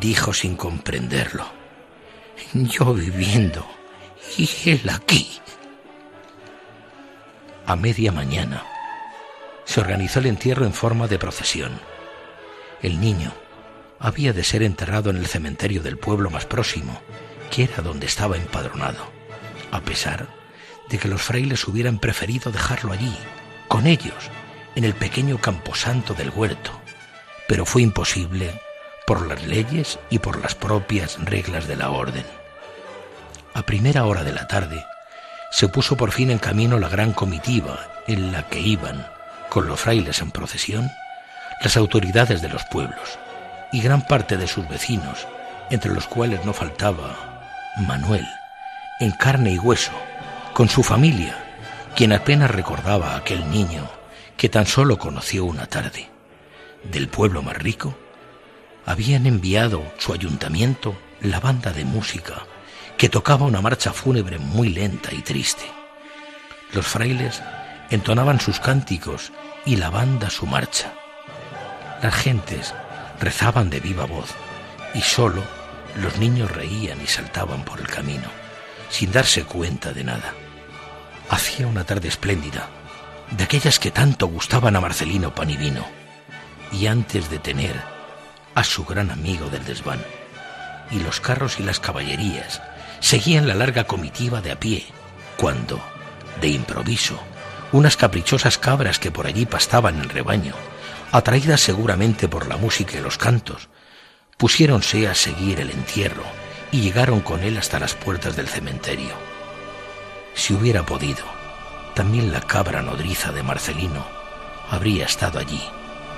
[0.00, 1.46] dijo sin comprenderlo,
[2.52, 3.66] yo viviendo
[4.36, 5.38] y él aquí.
[7.66, 8.64] A media mañana
[9.64, 11.80] se organizó el entierro en forma de procesión.
[12.82, 13.32] El niño
[13.98, 17.00] había de ser enterrado en el cementerio del pueblo más próximo,
[17.82, 19.12] donde estaba empadronado,
[19.72, 20.26] a pesar
[20.88, 23.14] de que los frailes hubieran preferido dejarlo allí,
[23.68, 24.30] con ellos,
[24.74, 26.70] en el pequeño camposanto del huerto,
[27.46, 28.58] pero fue imposible
[29.06, 32.24] por las leyes y por las propias reglas de la orden.
[33.52, 34.82] A primera hora de la tarde,
[35.50, 39.06] se puso por fin en camino la gran comitiva en la que iban,
[39.50, 40.90] con los frailes en procesión,
[41.62, 43.18] las autoridades de los pueblos
[43.72, 45.26] y gran parte de sus vecinos,
[45.68, 47.31] entre los cuales no faltaba
[47.76, 48.28] Manuel,
[49.00, 49.92] en carne y hueso,
[50.52, 51.36] con su familia,
[51.96, 53.88] quien apenas recordaba a aquel niño
[54.36, 56.10] que tan solo conoció una tarde.
[56.84, 57.96] Del pueblo más rico,
[58.84, 62.46] habían enviado su ayuntamiento la banda de música
[62.98, 65.64] que tocaba una marcha fúnebre muy lenta y triste.
[66.72, 67.42] Los frailes
[67.90, 69.32] entonaban sus cánticos
[69.64, 70.92] y la banda su marcha.
[72.02, 72.74] Las gentes
[73.18, 74.30] rezaban de viva voz
[74.94, 75.42] y solo
[75.96, 78.28] los niños reían y saltaban por el camino,
[78.88, 80.34] sin darse cuenta de nada.
[81.28, 82.68] Hacía una tarde espléndida,
[83.30, 85.86] de aquellas que tanto gustaban a Marcelino Panivino,
[86.72, 87.80] y antes de tener
[88.54, 90.02] a su gran amigo del desván,
[90.90, 92.60] y los carros y las caballerías
[93.00, 94.86] seguían la larga comitiva de a pie,
[95.36, 95.80] cuando,
[96.40, 97.18] de improviso,
[97.72, 100.54] unas caprichosas cabras que por allí pastaban el rebaño,
[101.10, 103.68] atraídas seguramente por la música y los cantos,
[104.42, 106.24] pusiéronse a seguir el entierro
[106.72, 109.14] y llegaron con él hasta las puertas del cementerio.
[110.34, 111.22] Si hubiera podido,
[111.94, 114.04] también la cabra nodriza de Marcelino
[114.68, 115.62] habría estado allí,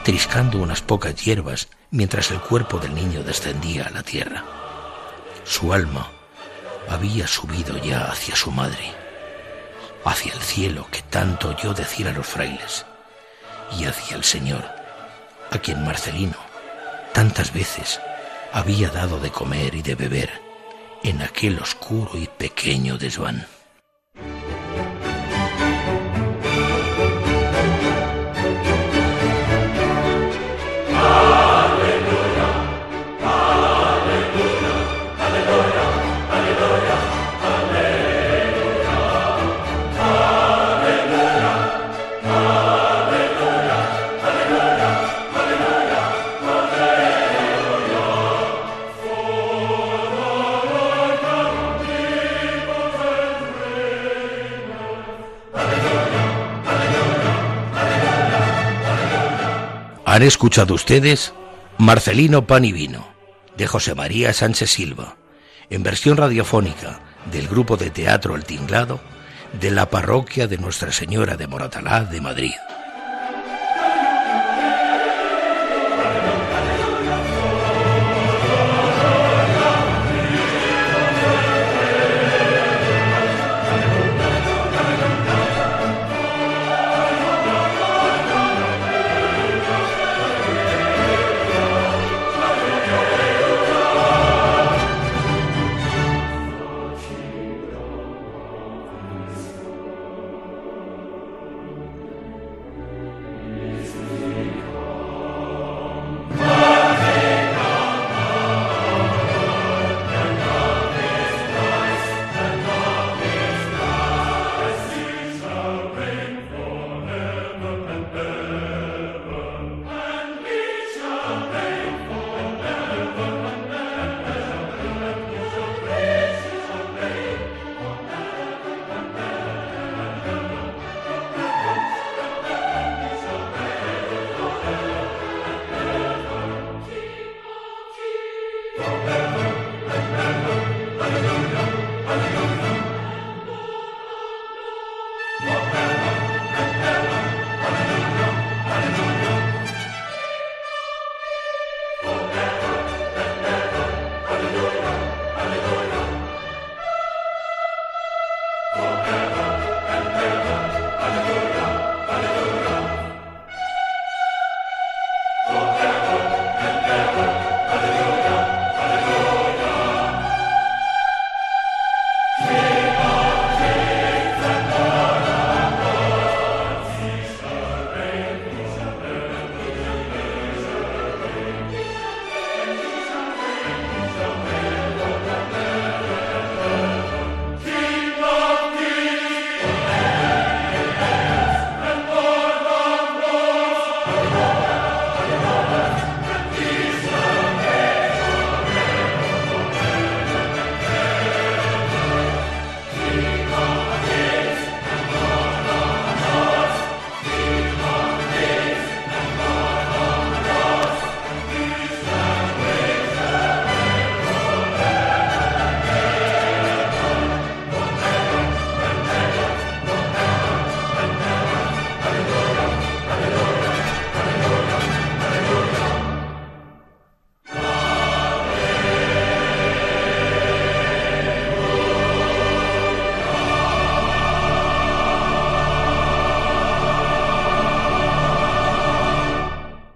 [0.05, 4.42] triscando unas pocas hierbas mientras el cuerpo del niño descendía a la tierra.
[5.44, 6.10] Su alma
[6.88, 8.90] había subido ya hacia su madre,
[10.02, 12.86] hacia el cielo que tanto oyó decir a los frailes,
[13.78, 14.64] y hacia el Señor,
[15.51, 16.38] a quien Marcelino
[17.12, 18.01] tantas veces
[18.55, 20.31] había dado de comer y de beber
[21.02, 23.44] en aquel oscuro y pequeño desván.
[60.14, 61.34] Han escuchado ustedes
[61.76, 63.04] Marcelino Pan y Vino,
[63.56, 65.16] de José María Sánchez Silva,
[65.70, 67.00] en versión radiofónica
[67.32, 69.00] del grupo de teatro El Tinglado
[69.60, 72.54] de la parroquia de Nuestra Señora de Moratalá de Madrid.